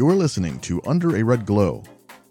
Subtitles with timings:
[0.00, 1.82] You're listening to Under a Red Glow,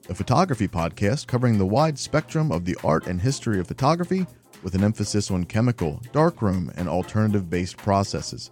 [0.09, 4.25] a photography podcast covering the wide spectrum of the art and history of photography
[4.63, 8.49] with an emphasis on chemical, darkroom, and alternative based processes.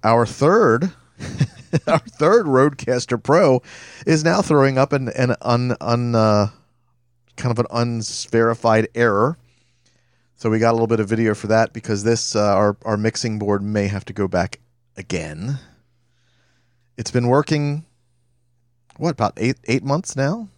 [0.02, 0.92] our third
[1.86, 3.62] our third RODECaster Pro
[4.06, 6.48] is now throwing up an an un un uh,
[7.36, 9.38] kind of an unverified error.
[10.36, 12.96] So we got a little bit of video for that because this uh, our our
[12.96, 14.58] mixing board may have to go back
[14.96, 15.58] again.
[16.96, 17.84] It's been working
[18.96, 20.48] what about eight eight months now,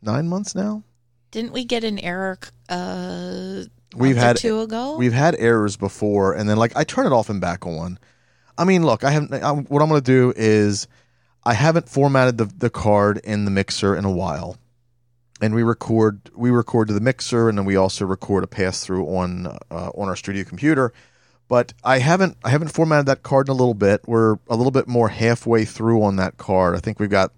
[0.00, 0.82] nine months now.
[1.30, 3.62] didn't we get an error uh
[3.94, 4.96] We've had two ago?
[4.96, 7.98] we've had errors before, and then like I turn it off and back on.
[8.58, 9.32] I mean, look, I haven't.
[9.32, 10.86] I, what I'm going to do is
[11.44, 14.56] I haven't formatted the the card in the mixer in a while,
[15.40, 18.84] and we record we record to the mixer, and then we also record a pass
[18.84, 20.92] through on uh, on our studio computer.
[21.48, 24.02] But I haven't I haven't formatted that card in a little bit.
[24.06, 26.76] We're a little bit more halfway through on that card.
[26.76, 27.32] I think we've got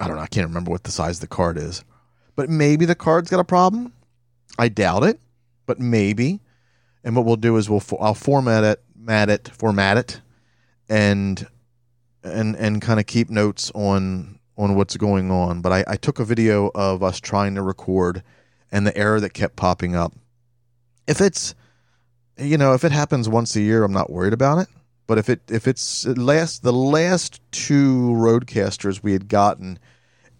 [0.00, 0.22] I don't know.
[0.22, 1.84] I can't remember what the size of the card is,
[2.36, 3.92] but maybe the card's got a problem.
[4.58, 5.20] I doubt it,
[5.66, 6.40] but maybe.
[7.04, 10.20] And what we'll do is we'll I'll format it, mat it, format it,
[10.88, 11.46] and
[12.22, 15.60] and and kind of keep notes on on what's going on.
[15.60, 18.22] But I, I took a video of us trying to record
[18.70, 20.14] and the error that kept popping up.
[21.06, 21.54] If it's
[22.38, 24.68] you know if it happens once a year, I'm not worried about it.
[25.06, 29.78] But if it if it's last the last two RODECasters we had gotten,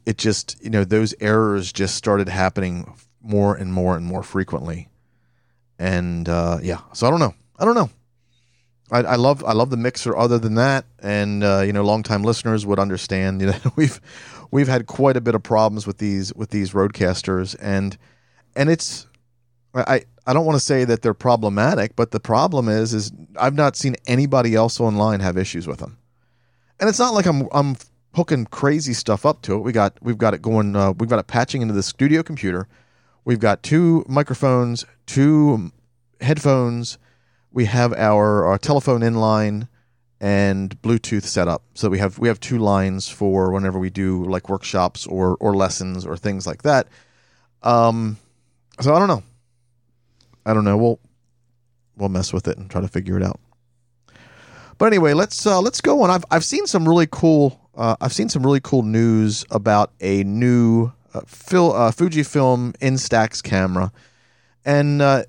[0.06, 4.88] it just you know those errors just started happening more and more and more frequently
[5.78, 7.90] and uh, yeah so i don't know i don't know
[8.92, 10.16] I, I love i love the mixer.
[10.16, 14.00] Other than that and uh, you know longtime listeners would understand you know we've
[14.50, 17.96] we've had quite a bit of problems with these with these RODECasters and
[18.54, 19.06] and it's
[19.74, 23.10] i i don't want to say that they're problematic but the problem is is
[23.40, 25.96] i've not seen anybody else online have issues with them
[26.78, 27.74] and it's not like i'm i'm
[28.14, 29.58] hooking crazy stuff up to it.
[29.58, 32.68] We got we've got it going uh, we've got it patching into the studio computer.
[33.24, 35.72] We've got two microphones, two
[36.20, 36.98] headphones.
[37.52, 39.68] We have our, our telephone inline
[40.20, 41.62] and Bluetooth set up.
[41.74, 45.54] So we have we have two lines for whenever we do like workshops or or
[45.54, 46.86] lessons or things like that.
[47.62, 48.18] Um,
[48.80, 49.22] so I don't know.
[50.46, 50.76] I don't know.
[50.76, 51.00] We'll
[51.96, 53.40] we'll mess with it and try to figure it out.
[54.78, 56.10] But anyway, let's uh, let's go on.
[56.10, 60.24] I've I've seen some really cool uh, I've seen some really cool news about a
[60.24, 63.92] new uh, Phil, uh, Fujifilm Instax camera,
[64.64, 65.24] and uh,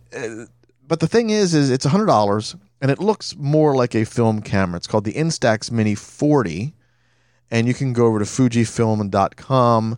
[0.88, 4.42] but the thing is, is it's hundred dollars and it looks more like a film
[4.42, 4.76] camera.
[4.78, 6.74] It's called the Instax Mini 40,
[7.50, 9.98] and you can go over to Fujifilm.com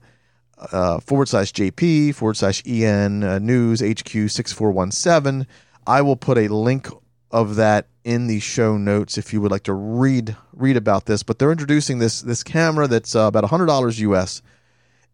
[0.72, 5.48] uh, forward slash JP forward slash EN uh, News HQ six four one seven.
[5.88, 6.88] I will put a link
[7.32, 11.24] of that in the show notes if you would like to read read about this.
[11.24, 14.42] But they're introducing this this camera that's uh, about hundred dollars US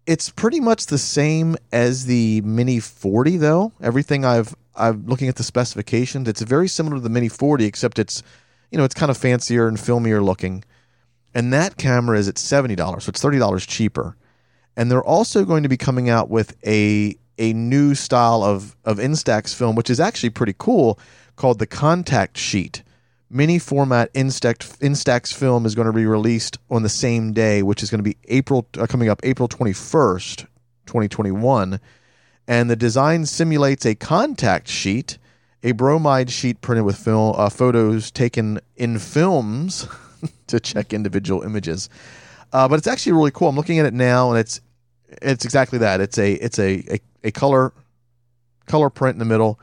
[0.07, 3.71] it's pretty much the same as the Mini 40 though.
[3.81, 6.27] Everything I've I'm looking at the specifications.
[6.27, 8.23] It's very similar to the Mini 40 except it's
[8.71, 10.63] you know, it's kind of fancier and filmier looking.
[11.33, 14.15] And that camera is at $70, so it's $30 cheaper.
[14.77, 18.97] And they're also going to be coming out with a a new style of of
[18.97, 20.99] Instax film which is actually pretty cool
[21.35, 22.83] called the Contact Sheet
[23.31, 27.81] mini format Instax, Instax film is going to be released on the same day, which
[27.81, 30.45] is going to be April uh, coming up April 21st,
[30.85, 31.79] 2021.
[32.51, 35.17] And the design simulates a contact sheet,
[35.63, 39.87] a bromide sheet printed with film, uh, photos taken in films
[40.47, 41.87] to check individual images.
[42.51, 43.47] Uh, but it's actually really cool.
[43.47, 44.59] I'm looking at it now, and it's
[45.21, 46.01] it's exactly that.
[46.01, 47.71] It's a it's a, a, a color
[48.67, 49.57] color print in the middle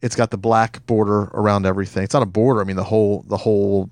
[0.00, 2.04] it's got the black border around everything.
[2.04, 2.60] It's not a border.
[2.60, 3.88] I mean the whole the whole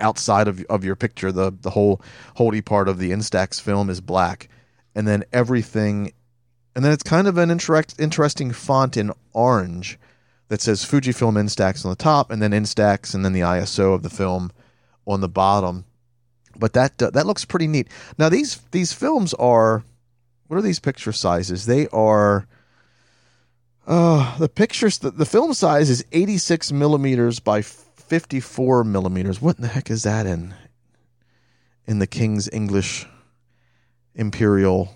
[0.00, 2.00] outside of of your picture, the the whole
[2.36, 4.48] holdy part of the Instax film is black,
[4.94, 6.12] and then everything,
[6.76, 9.98] and then it's kind of an interact, interesting font in orange
[10.48, 14.02] that says Fujifilm Instax on the top, and then Instax, and then the ISO of
[14.02, 14.52] the film
[15.06, 15.86] on the bottom.
[16.54, 17.88] but that uh, that looks pretty neat.
[18.18, 19.84] Now these these films are
[20.48, 21.64] what are these picture sizes?
[21.64, 22.46] They are
[23.86, 29.40] uh the pictures the, the film size is 86 millimeters by 54 millimeters.
[29.40, 30.54] What in the heck is that in
[31.86, 33.06] in the King's English
[34.14, 34.95] Imperial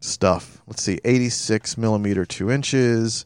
[0.00, 0.60] stuff?
[0.66, 3.24] Let's see, 86 millimeter two inches.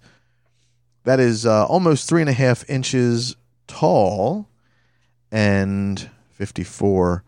[1.05, 3.37] That is uh, almost three and a half inches
[3.67, 4.49] tall
[5.31, 7.25] and 54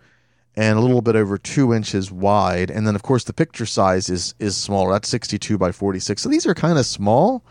[0.57, 2.71] and a little bit over two inches wide.
[2.71, 4.93] And then, of course, the picture size is is smaller.
[4.93, 6.23] That's 62 by 46.
[6.23, 7.45] So these are kind of small.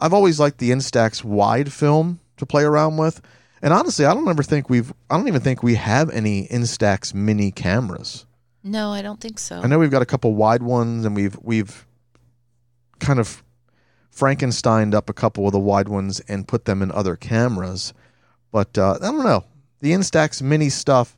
[0.00, 3.20] I've always liked the Instax wide film to play around with.
[3.62, 4.92] And honestly, I don't ever think we've.
[5.10, 8.24] I don't even think we have any Instax mini cameras.
[8.62, 9.60] No, I don't think so.
[9.60, 11.86] I know we've got a couple wide ones, and we've we've
[12.98, 13.42] kind of
[14.14, 17.94] Frankensteined up a couple of the wide ones and put them in other cameras.
[18.52, 19.44] But uh, I don't know
[19.80, 21.16] the Instax mini stuff.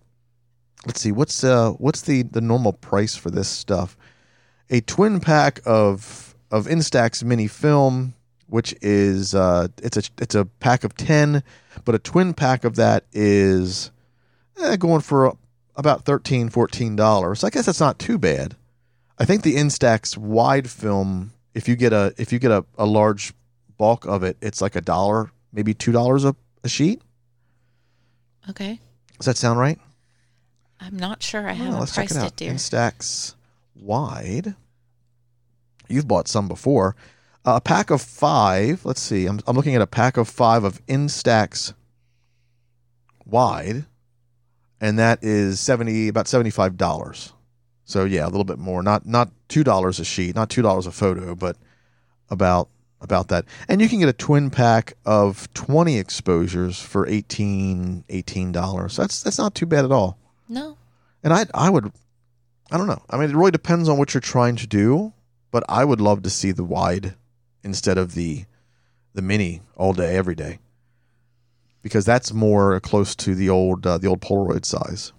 [0.86, 3.96] Let's see what's uh what's the the normal price for this stuff?
[4.70, 8.14] A twin pack of of Instax mini film,
[8.46, 11.42] which is uh it's a it's a pack of ten,
[11.84, 13.90] but a twin pack of that is
[14.60, 15.36] eh, going for
[15.76, 17.44] about 13 14 dollars.
[17.44, 18.56] I guess that's not too bad.
[19.18, 22.86] I think the Instax wide film, if you get a if you get a, a
[22.86, 23.32] large
[23.78, 26.34] bulk of it, it's like a dollar, maybe two dollars a,
[26.64, 27.02] a sheet.
[28.50, 28.80] okay.
[29.18, 29.78] Does that sound right?
[30.80, 31.48] I'm not sure.
[31.48, 32.36] I haven't let's check priced it it, out.
[32.36, 32.52] dear.
[32.52, 33.34] Instax
[33.76, 34.56] wide.
[35.88, 36.96] You've bought some before.
[37.44, 38.84] Uh, a pack of five.
[38.84, 39.26] Let's see.
[39.26, 41.74] I'm, I'm looking at a pack of five of Instax
[43.24, 43.84] wide,
[44.82, 47.32] and that is seventy about seventy five dollars.
[47.84, 48.82] So yeah, a little bit more.
[48.82, 51.56] Not not two dollars a sheet, not two dollars a photo, but
[52.28, 52.68] about
[53.00, 53.44] about that.
[53.68, 58.04] And you can get a twin pack of twenty exposures for 18
[58.52, 58.96] dollars.
[58.96, 60.18] That's that's not too bad at all.
[60.48, 60.76] No.
[61.22, 61.92] And I I would
[62.72, 63.02] I don't know.
[63.08, 65.12] I mean, it really depends on what you're trying to do,
[65.52, 67.14] but I would love to see the wide
[67.62, 68.46] instead of the
[69.14, 70.58] the mini all day every day.
[71.82, 75.12] Because that's more close to the old uh, the old Polaroid size.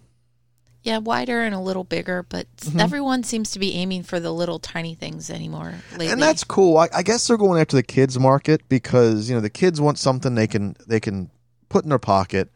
[0.84, 2.80] Yeah, wider and a little bigger, but Mm-hmm.
[2.80, 6.08] everyone seems to be aiming for the little tiny things anymore lately.
[6.10, 6.78] And that's cool.
[6.78, 9.98] I, I guess they're going after the kids market because, you know, the kids want
[9.98, 11.30] something they can they can
[11.70, 12.50] put in their pocket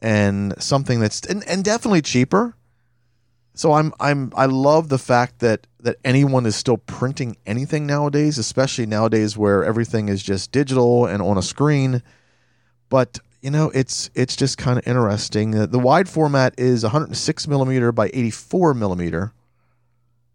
[0.00, 2.54] and something that's and, and definitely cheaper.
[3.54, 8.38] So I'm I'm I love the fact that that anyone is still printing anything nowadays,
[8.38, 12.02] especially nowadays where everything is just digital and on a screen.
[12.90, 15.54] But you know, it's it's just kind of interesting.
[15.54, 19.32] Uh, The wide format is 106 millimeter by 84 millimeter.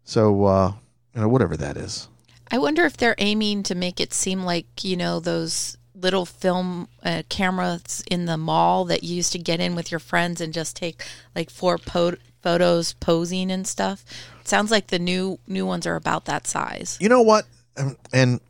[0.02, 0.72] So uh,
[1.14, 2.08] you know, whatever that is.
[2.50, 6.88] I wonder if they're aiming to make it seem like, you know, those little film
[7.02, 10.52] uh, cameras in the mall that you used to get in with your friends and
[10.52, 11.02] just take
[11.34, 14.04] like four po- photos posing and stuff.
[14.40, 16.98] It sounds like the new new ones are about that size.
[17.00, 17.46] You know what?
[17.76, 18.40] Um, And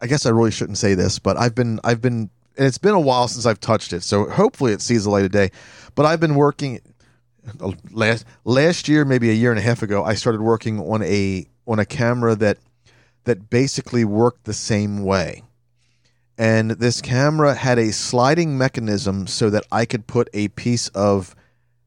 [0.00, 2.94] I guess I really shouldn't say this, but I've been I've been and it's been
[2.94, 5.50] a while since I've touched it, so hopefully it sees the light of day.
[5.94, 6.80] But I've been working
[7.60, 10.04] uh, last last year, maybe a year and a half ago.
[10.04, 12.58] I started working on a on a camera that
[13.24, 15.42] that basically worked the same way.
[16.36, 21.34] And this camera had a sliding mechanism so that I could put a piece of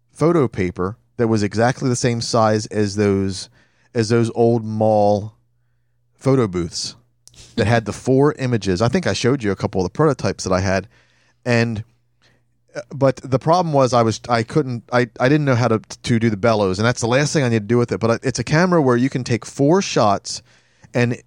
[0.10, 3.50] photo paper that was exactly the same size as those
[3.94, 5.34] as those old mall
[6.14, 6.96] photo booths
[7.56, 8.82] that had the four images.
[8.82, 10.88] I think I showed you a couple of the prototypes that I had,
[11.46, 11.84] and
[12.76, 15.80] uh, but the problem was I was I couldn't I, I didn't know how to
[15.80, 18.00] to do the bellows, and that's the last thing I need to do with it.
[18.00, 20.42] But it's a camera where you can take four shots
[20.94, 21.22] and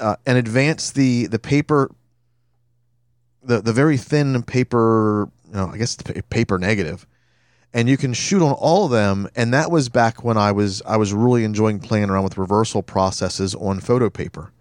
[0.00, 1.90] uh, and advance the the paper
[3.42, 5.96] the the very thin paper you know I guess
[6.30, 7.06] paper negative
[7.74, 10.82] and you can shoot on all of them and that was back when I was
[10.82, 14.52] I was really enjoying playing around with reversal processes on photo paper.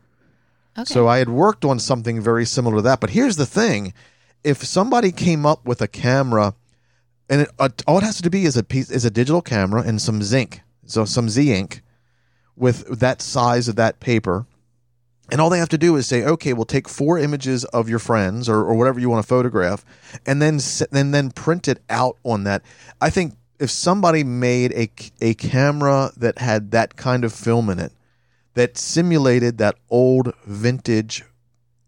[0.86, 3.00] So I had worked on something very similar to that.
[3.00, 3.94] But here's the thing:
[4.44, 6.56] if somebody came up with a camera,
[7.30, 9.82] and it, uh, all it has to be is a piece is a digital camera
[9.82, 11.82] and some zinc, so some Z ink,
[12.56, 14.46] with that size of that paper,
[15.32, 18.00] and all they have to do is say, okay, we'll take four images of your
[18.00, 19.86] friends or, or whatever you want to photograph,
[20.26, 20.60] and then
[20.92, 22.64] then then print it out on that.
[23.00, 24.90] I think if somebody made a
[25.22, 27.92] a camera that had that kind of film in it,
[28.54, 31.24] that simulated that old vintage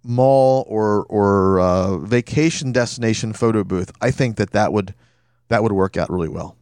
[0.03, 4.93] mall or or uh, vacation destination photo booth, I think that that would
[5.50, 6.58] that would work out really well.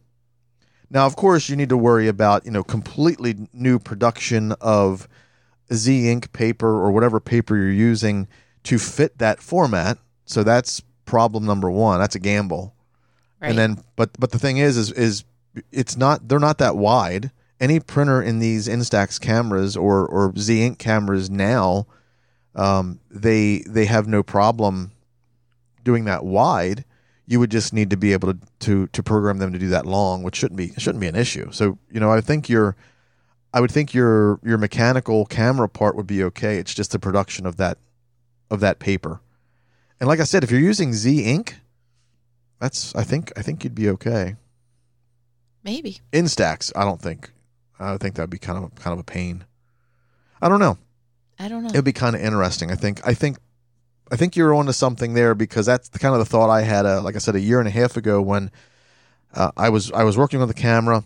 [0.90, 5.08] Now, of course, you need to worry about you know completely new production of
[5.72, 8.28] Z ink paper or whatever paper you're using
[8.64, 9.98] to fit that format.
[10.24, 11.98] So that's problem number one.
[11.98, 12.74] That's a gamble.
[13.40, 13.48] right.
[13.48, 15.24] And then, but but the thing is, is is
[15.70, 17.30] it's not they're not that wide.
[17.62, 21.86] Any printer in these Instax cameras or or Z Ink cameras now,
[22.56, 24.90] um, they they have no problem
[25.84, 26.84] doing that wide.
[27.24, 29.86] You would just need to be able to, to to program them to do that
[29.86, 31.52] long, which shouldn't be shouldn't be an issue.
[31.52, 32.74] So you know, I think your
[33.54, 36.58] I would think your your mechanical camera part would be okay.
[36.58, 37.78] It's just the production of that
[38.50, 39.20] of that paper.
[40.00, 41.60] And like I said, if you're using Z Ink,
[42.58, 44.34] that's I think I think you'd be okay.
[45.62, 46.00] Maybe.
[46.12, 47.30] Instax, I don't think.
[47.82, 49.44] I think that'd be kind of kind of a pain.
[50.40, 50.78] I don't know.
[51.38, 51.70] I don't know.
[51.70, 52.70] It'd be kind of interesting.
[52.70, 53.06] I think.
[53.06, 53.38] I think.
[54.10, 56.84] I think you're onto something there because that's the kind of the thought I had.
[56.84, 58.50] Uh, like I said, a year and a half ago when
[59.34, 61.04] uh, I was I was working on the camera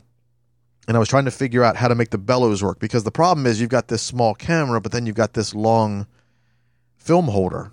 [0.88, 3.10] and I was trying to figure out how to make the bellows work because the
[3.10, 6.06] problem is you've got this small camera, but then you've got this long
[6.96, 7.72] film holder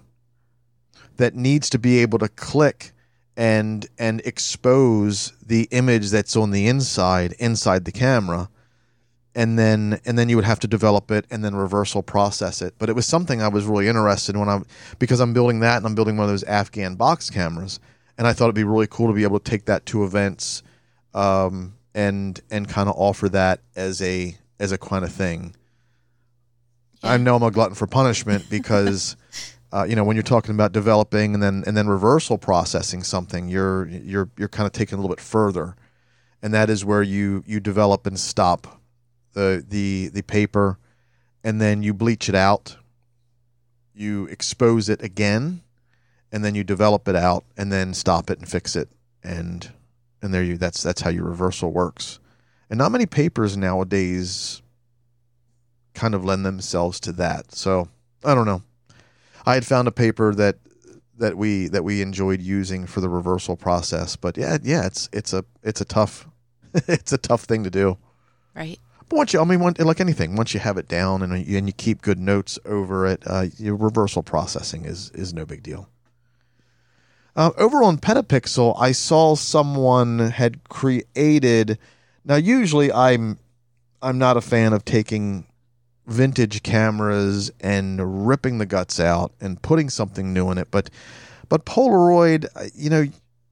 [1.17, 2.91] that needs to be able to click
[3.35, 8.47] and and expose the image that's on the inside inside the camera
[9.35, 12.75] and then and then you would have to develop it and then reversal process it.
[12.77, 14.65] But it was something i was really interested in when i'm
[14.99, 17.79] because i'm building that and i'm building one of those afghan box cameras.
[18.17, 20.61] And i thought it'd be really cool to be able to take that to events
[21.13, 25.55] um, and and kind of offer that as a as a kind of thing
[27.01, 29.15] i know i'm a glutton for punishment because
[29.71, 33.49] uh, you know when you're talking about developing and then and then reversal processing something
[33.49, 35.75] you're you're you're kind of taking a little bit further.
[36.43, 38.82] And that is where you you develop and stop
[39.33, 40.77] the the the paper
[41.43, 42.77] and then you bleach it out
[43.93, 45.61] you expose it again
[46.31, 48.89] and then you develop it out and then stop it and fix it
[49.23, 49.71] and
[50.21, 52.19] and there you that's that's how your reversal works
[52.69, 54.61] and not many papers nowadays
[55.93, 57.87] kind of lend themselves to that so
[58.23, 58.63] i don't know
[59.45, 60.57] I had found a paper that
[61.17, 64.15] that we that we enjoyed using for the reversal process.
[64.15, 66.27] But yeah, yeah, it's it's a it's a tough
[66.73, 67.97] it's a tough thing to do.
[68.55, 68.79] right.
[69.09, 71.67] But once you, I mean, one, like anything, once you have it down and and
[71.67, 75.89] you keep good notes over it, uh, your reversal processing is is no big deal.
[77.35, 81.79] Uh, over on Petapixel, I saw someone had created.
[82.25, 83.39] Now, usually, I'm
[84.01, 85.47] I'm not a fan of taking
[86.05, 90.69] vintage cameras and ripping the guts out and putting something new in it.
[90.69, 90.89] But
[91.49, 93.05] but Polaroid, uh, you know,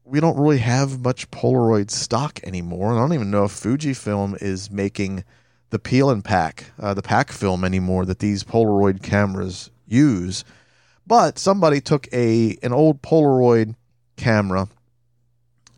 [0.05, 2.91] we don't really have much Polaroid stock anymore.
[2.91, 5.23] And I don't even know if Fujifilm is making
[5.71, 10.43] the peel and pack, uh, the pack film anymore that these Polaroid cameras use.
[11.07, 13.75] But somebody took a an old Polaroid
[14.17, 14.67] camera,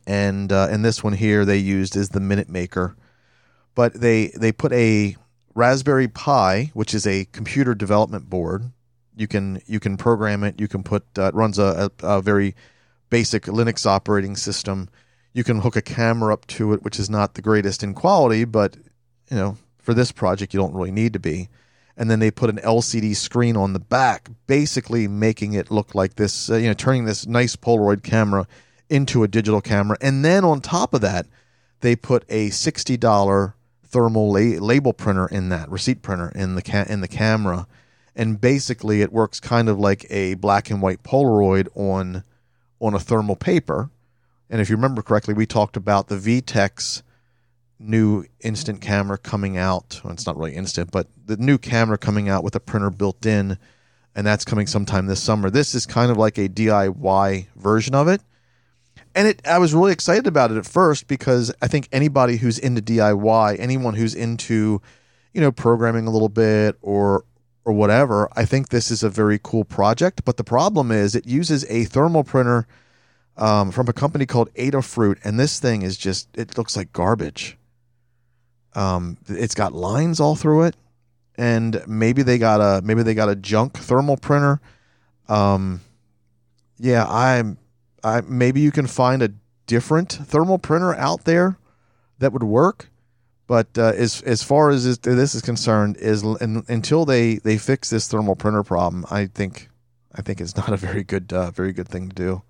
[0.06, 2.96] and uh, and this one here they used is the Minute Maker,
[3.74, 5.16] but they they put a
[5.56, 8.72] Raspberry Pi, which is a computer development board.
[9.16, 10.60] You can you can program it.
[10.60, 12.56] You can put uh, it runs a, a, a very
[13.10, 14.90] basic Linux operating system.
[15.34, 18.44] You can hook a camera up to it, which is not the greatest in quality,
[18.44, 18.76] but
[19.30, 21.50] you know for this project you don't really need to be.
[21.96, 26.16] And then they put an LCD screen on the back, basically making it look like
[26.16, 28.48] this, uh, you know, turning this nice Polaroid camera
[28.90, 29.98] into a digital camera.
[30.02, 31.28] And then on top of that,
[31.82, 36.64] they put a sixty dollar thermal la- label printer in that receipt printer in the
[36.64, 37.68] ca- in the camera,
[38.16, 42.24] and basically it works kind of like a black and white Polaroid on
[42.80, 43.92] on a thermal paper.
[44.50, 47.04] And if you remember correctly, we talked about the VTech
[47.80, 50.00] new instant camera coming out.
[50.04, 53.26] Well, it's not really instant, but the new camera coming out with a printer built
[53.26, 53.58] in,
[54.16, 55.50] and that's coming sometime this summer.
[55.50, 58.22] This is kind of like a DIY version of it
[59.16, 62.58] and it I was really excited about it at first because I think anybody who's
[62.58, 64.82] into DIY, anyone who's into,
[65.34, 67.26] you know, programming a little bit or
[67.66, 70.26] or whatever, I think this is a very cool project.
[70.26, 72.68] But the problem is it uses a thermal printer
[73.38, 77.58] um, from a company called Adafruit, and this thing is just it looks like garbage.
[78.76, 80.76] Um, it's got lines all through it,
[81.36, 84.60] and maybe they got a maybe they got a junk thermal printer.
[85.28, 85.82] Um,
[86.80, 87.58] yeah, I'm
[88.04, 89.32] uh, maybe you can find a
[89.68, 91.58] different thermal printer out there
[92.20, 92.90] that would work.
[93.46, 98.08] But uh, as as far as this, is concerned, is until they, they fix this
[98.08, 99.70] thermal printer problem, I think
[100.16, 102.42] I think it's not a very good uh, very good thing to do.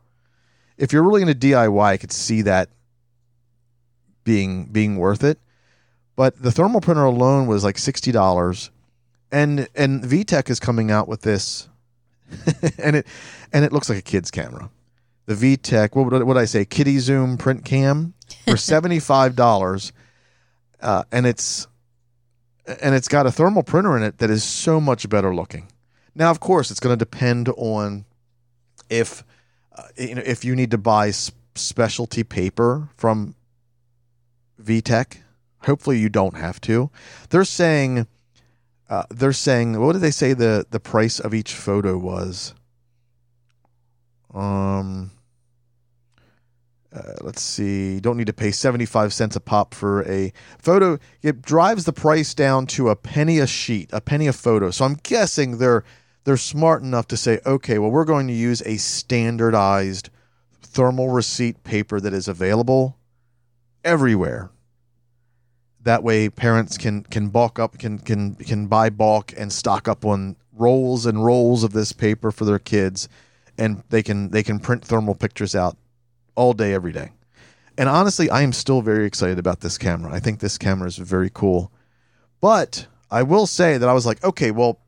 [0.78, 2.70] If you're really into DIY, I could see that
[4.24, 5.40] being being worth it.
[6.16, 8.72] But the thermal printer alone was like sixty dollars,
[9.32, 11.68] and and VTech is coming out with this,
[12.78, 13.08] and it
[13.52, 14.70] and it looks like a kid's camera
[15.26, 18.14] the VTech, what would, what I say, KidiZoom print cam
[18.46, 19.92] for $75.
[20.82, 21.68] Uh, and it's
[22.66, 25.68] and it's got a thermal printer in it that is so much better looking.
[26.16, 28.06] Now, of course, it's going to depend on
[28.90, 29.24] if
[29.76, 33.36] uh, you know if you need to buy specialty paper from
[34.62, 35.18] VTech.
[35.66, 36.90] Hopefully, you don't have to.
[37.30, 38.08] They're saying,
[38.90, 42.54] uh, they're saying, what did they say the the price of each photo was?
[44.34, 45.12] Um,
[46.94, 47.94] uh, let's see.
[47.96, 51.00] You don't need to pay seventy five cents a pop for a photo.
[51.22, 54.70] It drives the price down to a penny a sheet, a penny a photo.
[54.72, 55.84] So I'm guessing they're
[56.26, 60.10] they're smart enough to say, okay, well, we're going to use a standardized
[60.62, 62.98] thermal receipt paper that is available
[63.84, 64.50] everywhere.
[65.84, 70.06] That way, parents can can bulk up, can can can buy bulk and stock up
[70.06, 73.10] on rolls and rolls of this paper for their kids,
[73.58, 75.78] and they can they can print thermal pictures out
[76.36, 77.12] all day, every day.
[77.78, 80.14] And honestly, I am still very excited about this camera.
[80.14, 81.72] I think this camera is very cool.
[82.40, 84.80] But I will say that I was like, okay, well,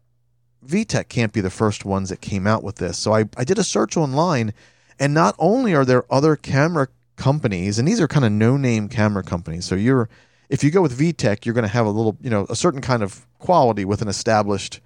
[0.65, 2.97] VTech can't be the first ones that came out with this.
[2.97, 4.53] So I, I did a search online,
[4.99, 8.87] and not only are there other camera companies, and these are kind of no name
[8.87, 9.65] camera companies.
[9.65, 10.09] So you're
[10.49, 12.81] if you go with VTech, you're going to have a little, you know, a certain
[12.81, 14.79] kind of quality with an established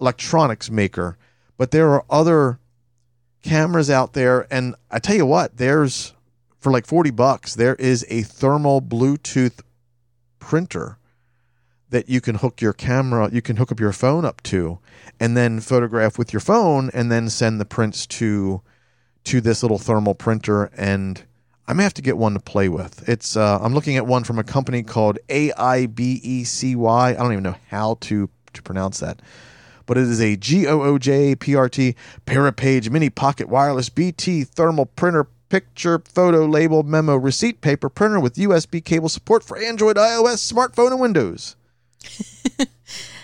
[0.00, 1.16] electronics maker.
[1.56, 2.58] But there are other
[3.42, 6.14] cameras out there, and I tell you what, there's
[6.62, 9.60] for like 40 bucks, there is a thermal Bluetooth
[10.38, 10.96] printer
[11.90, 14.78] that you can hook your camera, you can hook up your phone up to,
[15.18, 18.62] and then photograph with your phone, and then send the prints to
[19.24, 20.64] to this little thermal printer.
[20.76, 21.22] And
[21.66, 23.08] I may have to get one to play with.
[23.08, 26.86] It's uh, I'm looking at one from a company called AIBECY.
[26.86, 29.22] I don't even know how to to pronounce that,
[29.86, 31.94] but it is a G O O J P R T
[32.26, 38.34] Parapage Mini Pocket Wireless BT Thermal Printer Picture Photo Label Memo Receipt Paper Printer with
[38.34, 41.56] USB cable support for Android, iOS, smartphone, and Windows.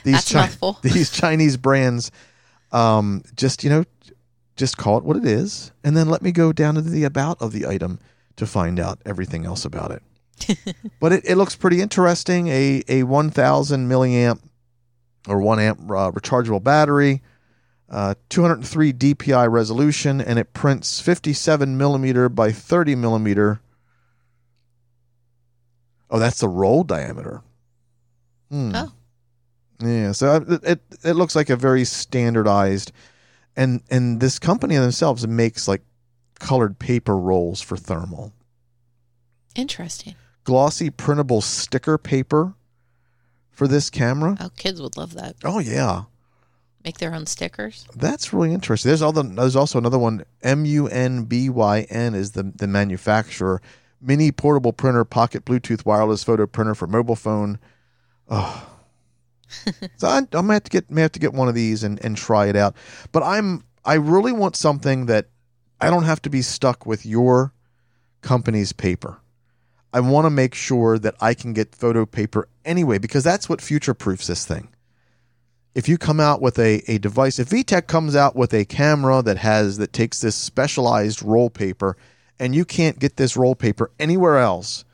[0.04, 0.78] these mouthful.
[0.82, 2.12] these Chinese brands,
[2.70, 3.84] um, just you know,
[4.54, 7.42] just call it what it is, and then let me go down to the about
[7.42, 7.98] of the item
[8.38, 10.02] to find out everything else about it.
[11.00, 12.48] but it, it looks pretty interesting.
[12.48, 14.40] A a one thousand milliamp
[15.28, 17.22] or one amp uh, rechargeable battery,
[17.90, 23.60] uh, 203 DPI resolution, and it prints 57 millimeter by 30 millimeter.
[26.10, 27.42] Oh, that's the roll diameter.
[28.50, 28.72] Hmm.
[28.74, 28.92] Oh.
[29.80, 32.90] Yeah, so it, it it looks like a very standardized,
[33.54, 35.82] and and this company themselves makes like
[36.38, 38.32] colored paper rolls for thermal,
[39.54, 40.14] Interesting.
[40.44, 42.54] glossy printable sticker paper
[43.50, 44.36] for this camera.
[44.40, 45.36] Oh, kids would love that.
[45.44, 46.04] Oh yeah,
[46.84, 47.86] Make their own stickers.
[47.96, 48.88] that's really interesting.
[48.88, 50.24] There's other there's also another one.
[50.42, 53.60] M U N B Y N is the the manufacturer.
[54.00, 57.58] Mini portable printer, pocket Bluetooth wireless photo printer for mobile phone.
[58.30, 58.64] Oh.
[59.96, 62.02] so I, I might have to get may have to get one of these and,
[62.04, 62.76] and try it out.
[63.10, 65.26] But I'm I really want something that
[65.80, 67.52] I don't have to be stuck with your
[68.20, 69.20] company's paper.
[69.92, 73.60] I want to make sure that I can get photo paper anyway because that's what
[73.60, 74.68] future proofs this thing.
[75.74, 79.22] If you come out with a, a device, if VTech comes out with a camera
[79.22, 81.96] that has that takes this specialized roll paper
[82.38, 84.84] and you can't get this roll paper anywhere else,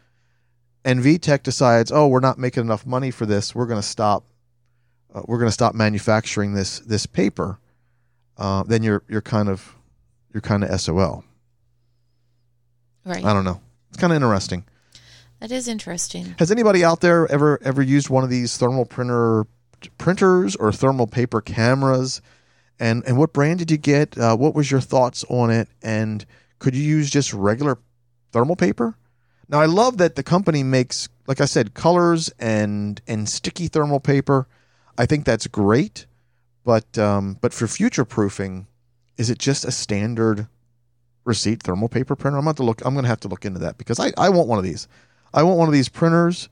[0.85, 4.25] and VTech decides, oh, we're not making enough money for this, we're going to stop
[5.15, 7.59] uh, we're to stop manufacturing this this paper,
[8.37, 9.75] uh, then you're you're kind of
[10.35, 11.25] you're kind of SOL.
[13.05, 13.25] Right.
[13.25, 13.61] I don't know.
[13.89, 14.65] It's kind of interesting.
[15.41, 16.35] That is interesting.
[16.39, 19.47] Has anybody out there ever ever used one of these thermal printer
[19.99, 22.21] printers or thermal paper cameras?
[22.81, 24.19] And and what brand did you get?
[24.19, 25.69] Uh, what was your thoughts on it?
[25.83, 26.25] And
[26.59, 27.79] could you use just regular
[28.33, 28.97] thermal paper?
[29.49, 34.01] Now I love that the company makes, like I said, colors and and sticky thermal
[34.01, 34.49] paper.
[34.97, 36.07] I think that's great,
[36.65, 38.67] but um, but for future proofing,
[39.17, 40.47] is it just a standard
[41.25, 42.39] receipt thermal paper printer?
[42.39, 42.85] I'm going to look.
[42.85, 44.89] I'm going to have to look into that because I, I want one of these.
[45.33, 46.49] I want one of these printers,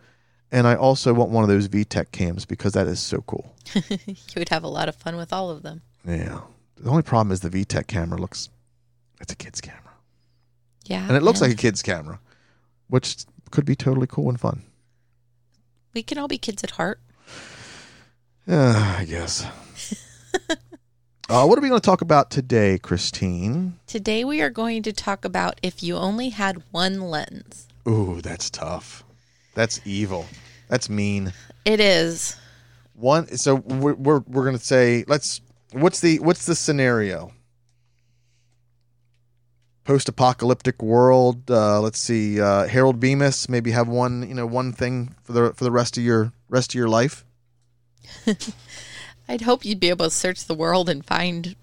[0.50, 3.54] and I also want one of those VTech cams because that is so cool.
[3.74, 5.82] you would have a lot of fun with all of them.
[6.06, 6.40] Yeah.
[6.76, 8.48] The only problem is the VTech camera looks.
[9.20, 9.92] It's a kid's camera,
[10.86, 11.06] Yeah.
[11.06, 12.18] and it looks and like a kid's camera,
[12.88, 14.62] which could be totally cool and fun.
[15.94, 17.00] we can all be kids at heart.
[18.48, 19.46] Yeah, I guess.
[21.28, 23.78] uh, what are we going to talk about today, Christine?
[23.86, 27.68] Today we are going to talk about if you only had one lens.
[27.88, 29.04] Ooh, that's tough.
[29.54, 30.26] That's evil.
[30.68, 31.32] That's mean.
[31.64, 32.36] It is.
[32.94, 33.28] One.
[33.36, 35.40] So we're we're, we're going to say let's.
[35.72, 37.32] What's the what's the scenario?
[39.84, 41.50] Post-apocalyptic world.
[41.50, 42.40] Uh, let's see.
[42.40, 43.48] Uh, Harold Bemis.
[43.48, 44.28] Maybe have one.
[44.28, 47.24] You know, one thing for the for the rest of your rest of your life.
[49.28, 51.54] I'd hope you'd be able to search the world and find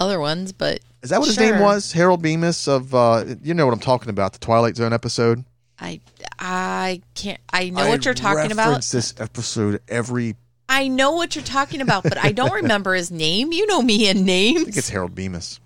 [0.00, 1.92] other ones, but Is that what his name was?
[1.92, 2.94] Harold Bemis of.
[2.94, 4.32] Uh, you know what I'm talking about?
[4.32, 5.44] The Twilight Zone episode.
[5.80, 6.00] I
[6.38, 7.40] I can't.
[7.52, 8.82] I know I what you're talking about.
[8.84, 10.36] this episode every.
[10.68, 13.52] I know what you're talking about, but I don't remember his name.
[13.52, 14.60] You know me and names.
[14.60, 15.60] I think it's Harold Bemis.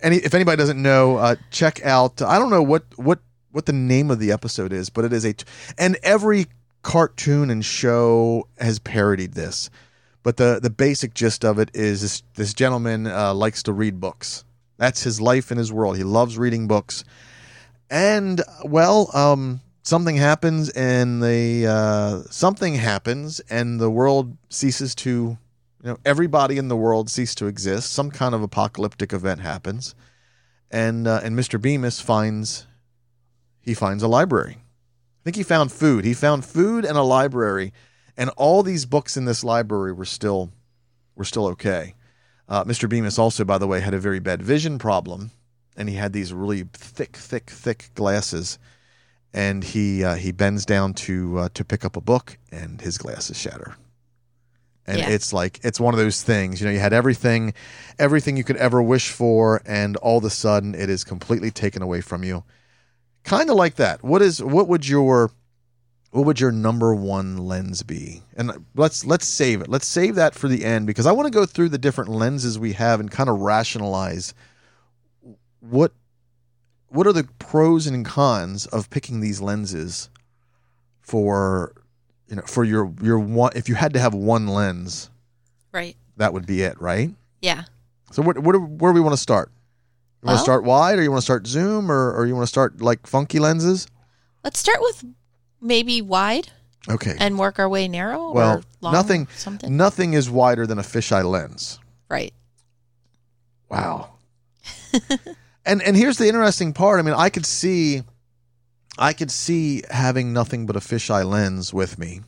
[0.00, 2.22] Any, if anybody doesn't know, uh, check out.
[2.22, 5.26] I don't know what what what the name of the episode is, but it is
[5.26, 5.34] a,
[5.76, 6.46] and every
[6.82, 9.70] cartoon and show has parodied this.
[10.22, 14.00] But the the basic gist of it is this this gentleman uh, likes to read
[14.00, 14.44] books.
[14.78, 15.96] That's his life and his world.
[15.96, 17.04] He loves reading books,
[17.90, 25.10] and well, um, something happens, and the uh, something happens, and the world ceases to
[25.82, 27.92] you know everybody in the world ceases to exist.
[27.92, 29.94] Some kind of apocalyptic event happens.
[30.70, 32.66] And uh, and mr bemis finds
[33.60, 34.56] he finds a library.
[34.58, 36.04] I think he found food.
[36.04, 37.72] He found food and a library
[38.16, 40.50] and all these books in this library were still
[41.16, 41.94] were still okay.
[42.48, 45.30] Uh, mr bemis also by the way had a very bad vision problem
[45.76, 48.58] and he had these really thick thick thick glasses
[49.32, 52.98] and he uh, he bends down to uh, to pick up a book and his
[52.98, 53.74] glasses shatter.
[54.86, 55.10] And Yeah.
[55.10, 57.54] it's like it's one of those things you know you had everything
[57.98, 61.80] everything you could ever wish for and all of a sudden it is completely taken
[61.80, 62.44] away from you.
[63.24, 64.02] Kind of like that.
[64.02, 65.30] What is what would your
[66.12, 68.22] what would your number one lens be?
[68.36, 69.68] And let's let's save it.
[69.68, 72.58] Let's save that for the end because i want to go through the different lenses
[72.58, 74.32] we have and kind of rationalize
[75.60, 75.92] what
[76.88, 80.10] what are the pros and cons of picking these lenses
[81.00, 81.72] for
[82.28, 85.10] you know for your your one if you had to have one lens
[85.72, 85.96] Right.
[86.18, 87.10] that would be it right?
[87.40, 87.64] Yeah.
[88.10, 89.50] so what, what where do we want to start?
[90.22, 92.34] You want Well- to start wide or you want to start zoom or, or you
[92.34, 93.86] want to start like funky lenses?
[94.44, 95.04] Let's start with
[95.62, 96.50] maybe wide
[96.88, 98.32] okay and work our way narrow.
[98.32, 99.76] Well, or long nothing- something.
[99.76, 102.34] nothing is wider than a fisheye lens Right.
[103.70, 104.10] Wow.
[105.64, 106.98] and and here's the interesting part.
[106.98, 108.02] I mean, I could see
[108.98, 112.20] I could see having nothing but a fisheye lens with me.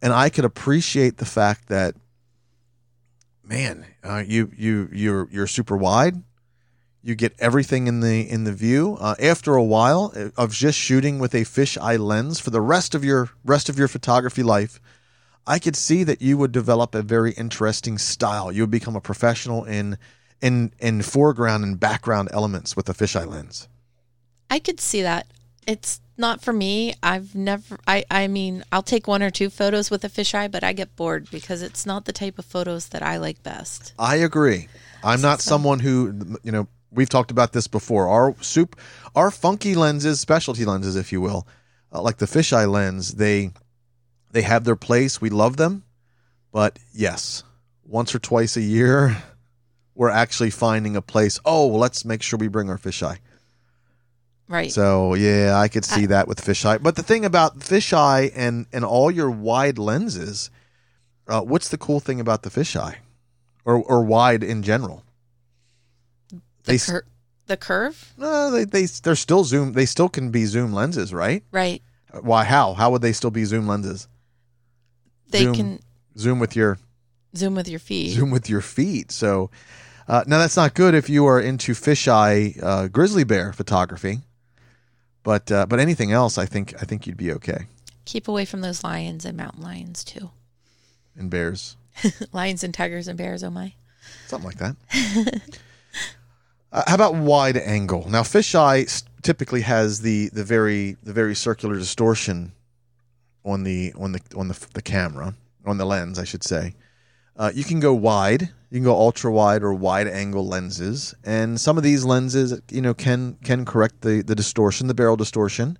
[0.00, 1.96] And I could appreciate the fact that
[3.44, 6.22] man, uh, you you you're you're super wide.
[7.04, 8.96] You get everything in the in the view.
[9.00, 12.94] Uh, after a while uh, of just shooting with a fisheye lens for the rest
[12.94, 14.80] of your rest of your photography life,
[15.46, 18.52] I could see that you would develop a very interesting style.
[18.52, 19.98] You would become a professional in
[20.40, 23.68] in in foreground and background elements with a fisheye lens.
[24.48, 25.26] I could see that.
[25.66, 26.94] It's not for me.
[27.02, 27.78] I've never.
[27.86, 28.04] I.
[28.10, 31.28] I mean, I'll take one or two photos with a fisheye, but I get bored
[31.32, 33.92] because it's not the type of photos that I like best.
[33.98, 34.68] I agree.
[35.02, 36.68] I'm not So- someone who you know.
[36.94, 38.08] We've talked about this before.
[38.08, 38.78] Our soup,
[39.14, 41.46] our funky lenses, specialty lenses, if you will,
[41.92, 43.52] uh, like the fisheye lens, they
[44.32, 45.20] they have their place.
[45.20, 45.84] We love them,
[46.52, 47.44] but yes,
[47.84, 49.16] once or twice a year,
[49.94, 51.40] we're actually finding a place.
[51.44, 53.18] Oh, well, let's make sure we bring our fisheye.
[54.48, 54.70] Right.
[54.70, 56.82] So yeah, I could see I- that with fisheye.
[56.82, 60.50] But the thing about fisheye and and all your wide lenses,
[61.26, 62.96] uh, what's the cool thing about the fisheye,
[63.64, 65.04] or or wide in general?
[66.64, 67.04] The, they cur-
[67.46, 68.12] the curve.
[68.16, 69.72] No, they they they're still zoom.
[69.72, 71.42] They still can be zoom lenses, right?
[71.52, 71.82] Right.
[72.20, 72.44] Why?
[72.44, 72.74] How?
[72.74, 74.06] How would they still be zoom lenses?
[75.30, 75.54] They Zoom.
[75.54, 75.80] can
[76.18, 76.78] Zoom with your
[77.34, 78.10] zoom with your feet.
[78.12, 79.10] zoom with your feet.
[79.10, 79.50] So
[80.06, 84.18] uh, now that's not good if you are into fisheye uh, grizzly bear photography.
[85.22, 87.66] But uh, but anything else, I think I think you'd be okay.
[88.04, 90.30] Keep away from those lions and mountain lions too.
[91.16, 91.76] and bears.
[92.32, 93.42] lions and tigers and bears.
[93.44, 93.72] Oh my.
[94.26, 94.76] something like that.
[96.72, 98.08] uh, how about wide angle?
[98.08, 102.52] Now, fisheye typically has the the very the very circular distortion
[103.44, 106.74] on the on the on the the camera on the lens, I should say.
[107.36, 111.60] Uh, you can go wide, you can go ultra wide or wide angle lenses, and
[111.60, 115.78] some of these lenses, you know, can can correct the the distortion, the barrel distortion,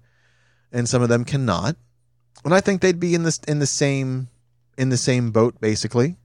[0.72, 1.76] and some of them cannot.
[2.44, 4.28] And I think they'd be in this in the same
[4.76, 6.16] in the same boat, basically.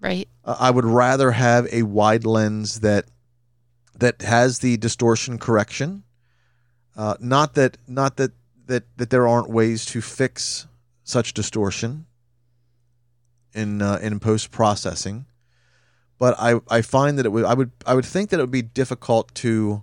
[0.00, 0.28] Right.
[0.44, 3.06] Uh, I would rather have a wide lens that
[4.00, 6.02] that has the distortion correction.
[6.96, 8.32] Uh, not that not that
[8.66, 10.66] that that there aren't ways to fix
[11.04, 12.06] such distortion
[13.52, 15.26] in uh, in post processing,
[16.18, 18.50] but I I find that it would I would I would think that it would
[18.50, 19.82] be difficult to.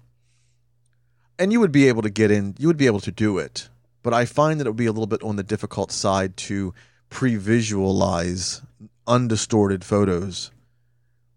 [1.40, 2.56] And you would be able to get in.
[2.58, 3.70] You would be able to do it,
[4.02, 6.74] but I find that it would be a little bit on the difficult side to
[7.10, 8.64] pre-visualize
[9.06, 10.50] undistorted photos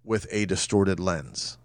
[0.02, 1.58] with a distorted lens.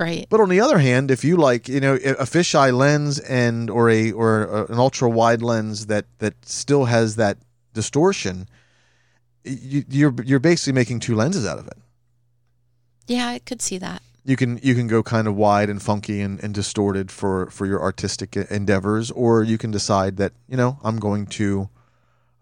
[0.00, 0.26] Right.
[0.30, 3.90] But on the other hand, if you like, you know, a fisheye lens and or
[3.90, 7.36] a or a, an ultra wide lens that that still has that
[7.74, 8.48] distortion,
[9.44, 11.76] you, you're you're basically making two lenses out of it.
[13.08, 14.00] Yeah, I could see that.
[14.24, 17.66] you can you can go kind of wide and funky and, and distorted for for
[17.66, 21.68] your artistic endeavors, or you can decide that you know I'm going to,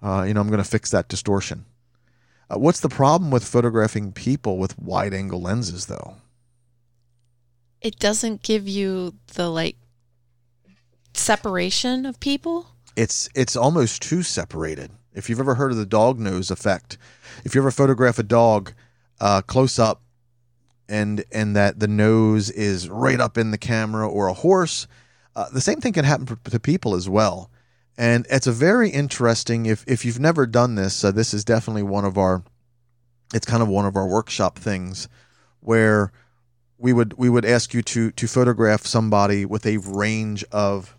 [0.02, 1.64] uh, you know, I'm going to fix that distortion.
[2.50, 6.16] Uh, what's the problem with photographing people with wide angle lenses, though?
[7.80, 9.76] It doesn't give you the like
[11.14, 12.66] separation of people.
[12.96, 14.90] It's it's almost too separated.
[15.14, 16.98] If you've ever heard of the dog nose effect,
[17.44, 18.72] if you ever photograph a dog
[19.20, 20.02] uh, close up,
[20.88, 24.86] and and that the nose is right up in the camera, or a horse,
[25.36, 27.50] uh, the same thing can happen to people as well.
[27.96, 29.66] And it's a very interesting.
[29.66, 32.42] If if you've never done this, uh, this is definitely one of our.
[33.34, 35.08] It's kind of one of our workshop things,
[35.60, 36.12] where
[36.78, 40.96] we would we would ask you to to photograph somebody with a range of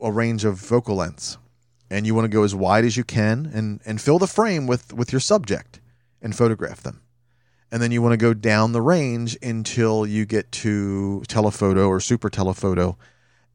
[0.00, 1.38] a range of focal lengths.
[1.90, 4.66] And you want to go as wide as you can and and fill the frame
[4.66, 5.80] with with your subject
[6.20, 7.00] and photograph them.
[7.72, 11.98] And then you want to go down the range until you get to telephoto or
[11.98, 12.96] super telephoto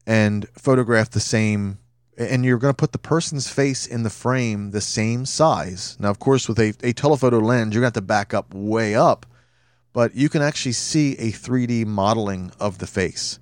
[0.06, 1.78] and photograph the same
[2.18, 5.96] and you're going to put the person's face in the frame the same size.
[6.00, 8.52] Now of course with a, a telephoto lens you're going to have to back up
[8.52, 9.24] way up
[9.92, 13.38] but you can actually see a 3d modeling of the face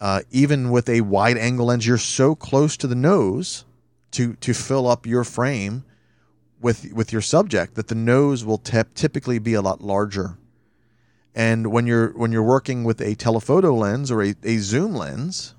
[0.00, 3.64] uh, even with a wide angle lens you're so close to the nose
[4.10, 5.84] to to fill up your frame
[6.60, 10.36] with with your subject that the nose will tip, typically be a lot larger.
[11.34, 15.54] And when you're when you're working with a telephoto lens or a, a zoom lens,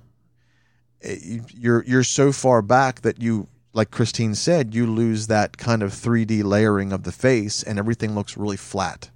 [1.02, 5.82] eh, you're you're so far back that you like Christine said, you lose that kind
[5.82, 9.10] of 3D layering of the face and everything looks really flat.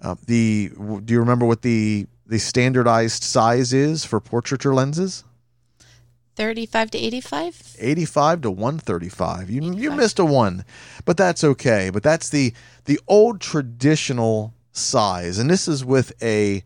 [0.00, 0.70] Uh, the
[1.04, 5.24] do you remember what the the standardized size is for portraiture lenses?
[6.36, 9.82] 35 to 85 85 to 135 you 85.
[9.82, 10.64] you missed a one
[11.04, 11.90] but that's okay.
[11.90, 12.52] But that's the
[12.84, 16.62] the old traditional size and this is with a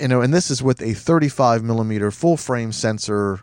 [0.00, 3.40] you know and this is with a 35 millimeter full frame sensor.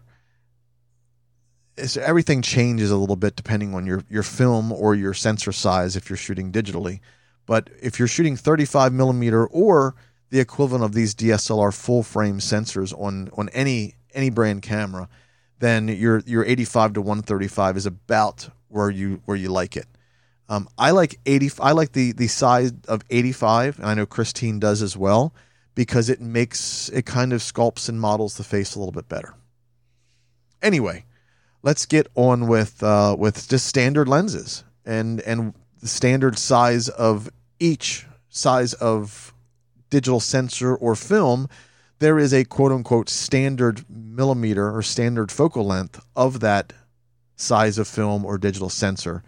[1.85, 5.97] So everything changes a little bit depending on your your film or your sensor size
[5.97, 7.01] if you're shooting digitally
[7.45, 9.95] but if you're shooting 35 millimeter or
[10.29, 15.07] the equivalent of these DSLR full frame sensors on on any any brand camera
[15.59, 19.87] then your your 85 to 135 is about where you where you like it.
[20.47, 21.51] Um, I like 80.
[21.59, 25.33] I like the the size of 85, and I know Christine does as well,
[25.73, 29.33] because it makes it kind of sculpts and models the face a little bit better.
[30.61, 31.05] Anyway,
[31.63, 35.53] let's get on with uh, with just standard lenses and and
[35.85, 39.35] the standard size of each size of
[39.91, 41.47] digital sensor or film
[41.99, 46.73] there is a quote unquote standard millimeter or standard focal length of that
[47.35, 49.21] size of film or digital sensor.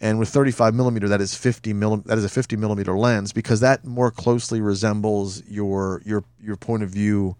[0.00, 3.60] And with 35 millimeter, that is 50 milli- that is a 50 millimeter lens because
[3.60, 7.36] that more closely resembles your your your point of view